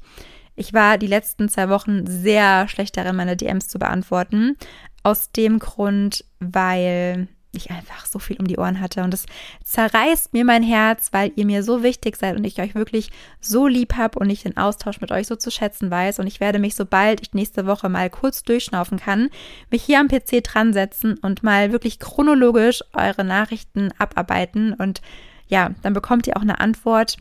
Ich 0.56 0.74
war 0.74 0.98
die 0.98 1.08
letzten 1.08 1.50
zwei 1.50 1.68
Wochen 1.70 2.06
sehr 2.06 2.68
schlecht 2.68 2.96
darin, 2.96 3.16
meine 3.16 3.36
DMs 3.36 3.68
zu 3.68 3.80
beantworten. 3.80 4.56
Aus 5.04 5.32
dem 5.32 5.60
Grund, 5.60 6.26
weil 6.40 7.28
ich 7.56 7.72
einfach 7.72 8.06
so 8.06 8.20
viel 8.20 8.38
um 8.38 8.48
die 8.48 8.58
Ohren 8.58 8.80
hatte. 8.80 9.04
Und 9.04 9.14
es 9.14 9.26
zerreißt 9.64 10.34
mir 10.34 10.44
mein 10.44 10.64
Herz, 10.64 11.10
weil 11.12 11.32
ihr 11.36 11.46
mir 11.46 11.64
so 11.64 11.84
wichtig 11.84 12.18
seid 12.18 12.36
und 12.36 12.44
ich 12.46 12.60
euch 12.60 12.76
wirklich 12.76 13.12
so 13.40 13.68
lieb 13.68 13.96
habe 13.96 14.20
und 14.20 14.30
ich 14.30 14.44
den 14.44 14.58
Austausch 14.58 15.02
mit 15.02 15.12
euch 15.12 15.28
so 15.28 15.36
zu 15.36 15.52
schätzen 15.52 15.92
weiß. 15.92 16.20
Und 16.20 16.28
ich 16.28 16.40
werde 16.40 16.60
mich, 16.60 16.76
sobald 16.76 17.22
ich 17.22 17.34
nächste 17.34 17.66
Woche 17.66 17.90
mal 17.90 18.10
kurz 18.10 18.44
durchschnaufen 18.44 19.00
kann, 19.00 19.30
mich 19.70 19.84
hier 19.84 20.00
am 20.00 20.08
PC 20.08 20.44
dran 20.44 20.74
setzen 20.74 21.18
und 21.20 21.44
mal 21.44 21.72
wirklich 21.72 22.00
chronologisch 22.00 22.84
eure 22.94 23.24
Nachrichten 23.24 23.92
abarbeiten. 23.98 24.74
Und 24.74 25.02
ja, 25.48 25.72
dann 25.84 25.94
bekommt 25.94 26.28
ihr 26.28 26.38
auch 26.38 26.42
eine 26.42 26.60
Antwort. 26.60 27.18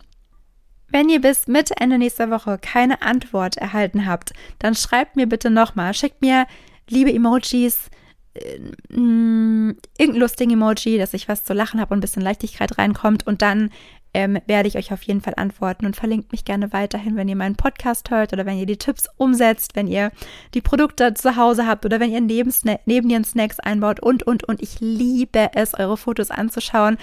Wenn 0.88 1.08
ihr 1.08 1.20
bis 1.20 1.46
Mitte, 1.46 1.74
Ende 1.78 1.98
nächster 1.98 2.30
Woche 2.30 2.58
keine 2.58 3.02
Antwort 3.02 3.56
erhalten 3.56 4.06
habt, 4.06 4.32
dann 4.58 4.74
schreibt 4.74 5.16
mir 5.16 5.26
bitte 5.26 5.50
nochmal, 5.50 5.94
schickt 5.94 6.20
mir 6.20 6.46
liebe 6.92 7.12
Emojis, 7.12 7.88
äh, 8.34 8.58
irgendein 8.90 10.14
lustigen 10.14 10.52
Emoji, 10.52 10.98
dass 10.98 11.14
ich 11.14 11.28
was 11.28 11.44
zu 11.44 11.52
lachen 11.52 11.80
habe 11.80 11.92
und 11.92 11.98
ein 11.98 12.00
bisschen 12.00 12.22
Leichtigkeit 12.22 12.78
reinkommt 12.78 13.26
und 13.26 13.42
dann 13.42 13.70
ähm, 14.14 14.38
werde 14.46 14.68
ich 14.68 14.76
euch 14.76 14.92
auf 14.92 15.02
jeden 15.04 15.22
Fall 15.22 15.34
antworten 15.36 15.86
und 15.86 15.96
verlinkt 15.96 16.32
mich 16.32 16.44
gerne 16.44 16.72
weiterhin, 16.72 17.16
wenn 17.16 17.28
ihr 17.28 17.36
meinen 17.36 17.56
Podcast 17.56 18.10
hört 18.10 18.32
oder 18.34 18.44
wenn 18.44 18.58
ihr 18.58 18.66
die 18.66 18.76
Tipps 18.76 19.08
umsetzt, 19.16 19.74
wenn 19.74 19.86
ihr 19.86 20.10
die 20.52 20.60
Produkte 20.60 21.14
zu 21.14 21.36
Hause 21.36 21.66
habt 21.66 21.86
oder 21.86 21.98
wenn 21.98 22.12
ihr 22.12 22.20
neben, 22.20 22.52
neben 22.84 23.08
ihren 23.08 23.24
Snacks 23.24 23.58
einbaut 23.58 24.00
und, 24.00 24.22
und, 24.22 24.44
und. 24.44 24.62
Ich 24.62 24.80
liebe 24.80 25.50
es, 25.54 25.72
eure 25.72 25.96
Fotos 25.96 26.30
anzuschauen, 26.30 26.98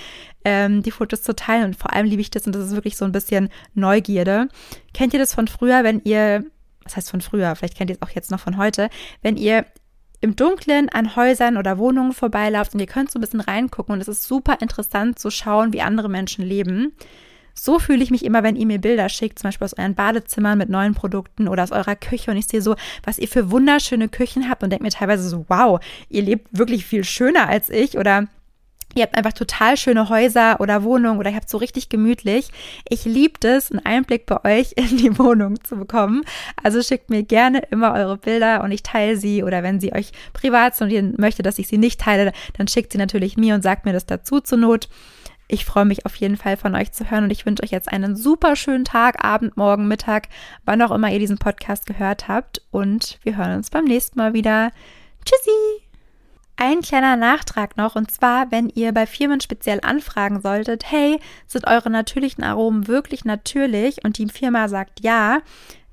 ähm, 0.45 0.84
die 0.84 0.91
Fotos 0.91 1.23
zu 1.23 1.36
teilen 1.36 1.65
und 1.65 1.75
vor 1.75 1.93
allem 1.93 2.06
liebe 2.06 2.21
ich 2.21 2.30
das 2.30 2.45
und 2.45 2.54
das 2.54 2.67
ist 2.67 2.75
wirklich 2.75 2.95
so 2.95 3.06
ein 3.06 3.12
bisschen 3.12 3.49
Neugierde. 3.73 4.47
Kennt 4.93 5.13
ihr 5.13 5.19
das 5.19 5.34
von 5.34 5.47
früher, 5.47 5.84
wenn 5.84 6.02
ihr 6.04 6.45
was 6.84 6.97
heißt 6.97 7.12
von 7.12 7.21
früher, 7.21 7.56
vielleicht 7.56 7.78
kennt 7.78 7.91
ihr 7.91 7.97
es 7.97 8.02
auch 8.02 8.10
jetzt 8.10 8.32
noch 8.32 8.39
von 8.39 8.58
heute, 8.58 8.89
wenn 9.21 9.38
ihr 9.38 9.65
im 10.22 10.36
Dunkeln 10.36 10.90
an 10.90 11.16
Häusern 11.16 11.58
oder 11.58 11.78
Wohnungen 11.78 12.14
vorbeilauft 12.14 12.74
und 12.74 12.80
ihr 12.80 12.88
könnt 12.88 13.12
so 13.12 13.20
ein 13.20 13.22
bisschen 13.22 13.42
reingucken 13.42 13.94
und 13.94 14.02
es 14.02 14.08
ist 14.08 14.24
super 14.24 14.58
interessant 14.60 15.20
zu 15.20 15.32
schauen, 15.32 15.74
wie 15.74 15.82
andere 15.82 16.10
Menschen 16.10 16.46
leben. 16.46 16.94
So 17.54 17.80
fühle 17.80 18.04
ich 18.04 18.12
mich 18.12 18.24
immer, 18.24 18.44
wenn 18.44 18.56
ihr 18.56 18.66
mir 18.66 18.80
Bilder 18.80 19.10
schickt, 19.10 19.40
zum 19.40 19.50
Beispiel 19.50 19.66
aus 19.66 19.78
euren 19.78 19.96
Badezimmern 19.96 20.58
mit 20.58 20.70
neuen 20.70 20.94
Produkten 20.94 21.48
oder 21.48 21.64
aus 21.64 21.72
eurer 21.72 21.96
Küche 21.96 22.32
und 22.32 22.38
ich 22.38 22.48
sehe 22.48 22.62
so, 22.62 22.76
was 23.04 23.20
ihr 23.20 23.28
für 23.28 23.52
wunderschöne 23.52 24.08
Küchen 24.08 24.50
habt 24.50 24.64
und 24.64 24.70
denke 24.70 24.84
mir 24.84 24.92
teilweise 24.92 25.28
so, 25.28 25.46
wow, 25.50 25.80
ihr 26.10 26.22
lebt 26.22 26.48
wirklich 26.58 26.86
viel 26.86 27.04
schöner 27.04 27.48
als 27.48 27.70
ich 27.70 27.98
oder 27.98 28.28
Ihr 29.00 29.04
habt 29.04 29.16
einfach 29.16 29.32
total 29.32 29.78
schöne 29.78 30.10
Häuser 30.10 30.60
oder 30.60 30.84
Wohnungen 30.84 31.20
oder 31.20 31.30
ihr 31.30 31.38
habt 31.38 31.50
so 31.50 31.58
richtig 31.58 31.88
gemütlich. 31.88 32.50
Ich 32.90 33.06
liebe 33.06 33.48
es, 33.48 33.72
einen 33.72 33.86
Einblick 33.86 34.26
bei 34.26 34.44
euch 34.44 34.74
in 34.76 34.98
die 34.98 35.18
Wohnung 35.18 35.64
zu 35.64 35.78
bekommen. 35.78 36.24
Also 36.62 36.84
schickt 36.84 37.10
mir 37.10 37.24
gerne 37.24 37.60
immer 37.72 37.94
eure 37.94 38.18
Bilder 38.18 38.62
und 38.62 38.74
ich 38.74 38.84
teile 38.84 39.16
sie. 39.16 39.42
Oder 39.42 39.64
wenn 39.64 39.80
sie 39.80 39.94
euch 39.94 40.12
privat 40.34 40.76
sind 40.76 40.88
und 40.88 40.94
ihr 40.94 41.14
möchtet, 41.18 41.46
dass 41.46 41.60
ich 41.60 41.70
sie 41.70 41.78
nicht 41.78 42.02
teile, 42.02 42.34
dann 42.58 42.68
schickt 42.68 42.92
sie 42.92 42.98
natürlich 42.98 43.38
mir 43.38 43.56
und 43.56 43.62
sagt 43.62 43.86
mir 43.86 43.94
das 43.94 44.06
dazu 44.06 44.42
zur 44.42 44.58
Not. 44.58 44.90
Ich 45.48 45.64
freue 45.64 45.86
mich 45.86 46.06
auf 46.06 46.16
jeden 46.16 46.36
Fall 46.36 46.58
von 46.58 46.76
euch 46.76 46.92
zu 46.92 47.10
hören 47.10 47.24
und 47.24 47.32
ich 47.32 47.46
wünsche 47.46 47.64
euch 47.64 47.72
jetzt 47.72 47.90
einen 47.90 48.18
super 48.18 48.58
schönen 48.58 48.84
Tag, 48.84 49.24
Abend, 49.24 49.56
Morgen, 49.56 49.88
Mittag, 49.88 50.28
wann 50.66 50.82
auch 50.82 50.92
immer 50.92 51.10
ihr 51.10 51.20
diesen 51.20 51.38
Podcast 51.38 51.86
gehört 51.86 52.28
habt. 52.28 52.62
Und 52.70 53.18
wir 53.24 53.38
hören 53.38 53.56
uns 53.56 53.70
beim 53.70 53.86
nächsten 53.86 54.20
Mal 54.20 54.34
wieder. 54.34 54.74
Tschüssi! 55.24 55.88
Ein 56.62 56.82
kleiner 56.82 57.15
Nachtrag 57.15 57.78
noch, 57.78 57.95
und 57.95 58.12
zwar, 58.12 58.52
wenn 58.52 58.67
ihr 58.67 58.91
bei 58.91 59.06
Firmen 59.06 59.39
speziell 59.39 59.80
anfragen 59.82 60.41
solltet, 60.41 60.91
hey, 60.91 61.17
sind 61.48 61.65
eure 61.65 61.89
natürlichen 61.89 62.43
Aromen 62.43 62.89
wirklich 62.89 63.24
natürlich? 63.24 64.04
Und 64.04 64.17
die 64.17 64.28
Firma 64.28 64.67
sagt 64.67 65.00
ja, 65.00 65.39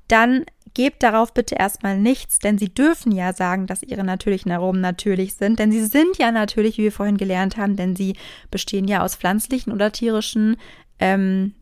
dann 0.09 0.43
gebt 0.73 1.03
darauf 1.03 1.33
bitte 1.33 1.55
erstmal 1.55 1.97
nichts, 1.97 2.39
denn 2.39 2.57
sie 2.57 2.67
dürfen 2.67 3.13
ja 3.13 3.31
sagen, 3.31 3.65
dass 3.65 3.81
ihre 3.81 4.03
natürlichen 4.03 4.51
Aromen 4.51 4.81
natürlich 4.81 5.35
sind, 5.35 5.57
denn 5.57 5.71
sie 5.71 5.85
sind 5.85 6.17
ja 6.17 6.33
natürlich, 6.33 6.77
wie 6.77 6.83
wir 6.83 6.91
vorhin 6.91 7.15
gelernt 7.15 7.55
haben, 7.55 7.77
denn 7.77 7.95
sie 7.95 8.17
bestehen 8.51 8.89
ja 8.89 9.03
aus 9.03 9.15
pflanzlichen 9.15 9.71
oder 9.71 9.93
tierischen 9.93 10.57
ähm, 10.99 11.55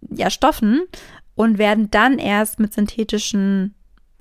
ja, 0.00 0.30
Stoffen 0.30 0.84
und 1.34 1.58
werden 1.58 1.90
dann 1.90 2.18
erst 2.18 2.60
mit 2.60 2.72
synthetischen 2.72 3.74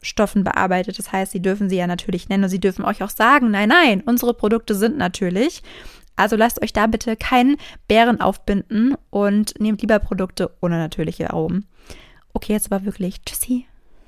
Stoffen 0.08 0.44
bearbeitet. 0.44 0.98
Das 0.98 1.12
heißt, 1.12 1.32
sie 1.32 1.42
dürfen 1.42 1.70
sie 1.70 1.78
ja 1.78 1.88
natürlich 1.88 2.30
nennen 2.30 2.46
und 2.46 2.50
sie 2.50 2.60
dürfen 2.60 2.86
euch 2.86 3.04
auch 3.04 3.10
sagen, 3.10 3.52
nein, 3.52 3.70
nein, 3.70 4.02
unsere 4.06 4.34
Produkte 4.34 4.76
sind 4.76 4.98
natürlich. 4.98 5.62
Also 6.16 6.36
lasst 6.36 6.62
euch 6.64 6.74
da 6.74 6.88
bitte 6.88 7.16
keinen 7.16 7.58
Bären 7.88 8.20
aufbinden 8.20 8.96
und 9.12 9.60
nehmt 9.60 9.82
lieber 9.82 10.00
Produkte 10.00 10.52
ohne 10.62 10.78
natürliche 10.78 11.30
Aromen. 11.30 11.66
Okay, 12.34 12.54
jetzt 12.54 12.72
aber 12.72 12.86
wirklich. 12.86 13.22
Tschüssi. 13.22 13.68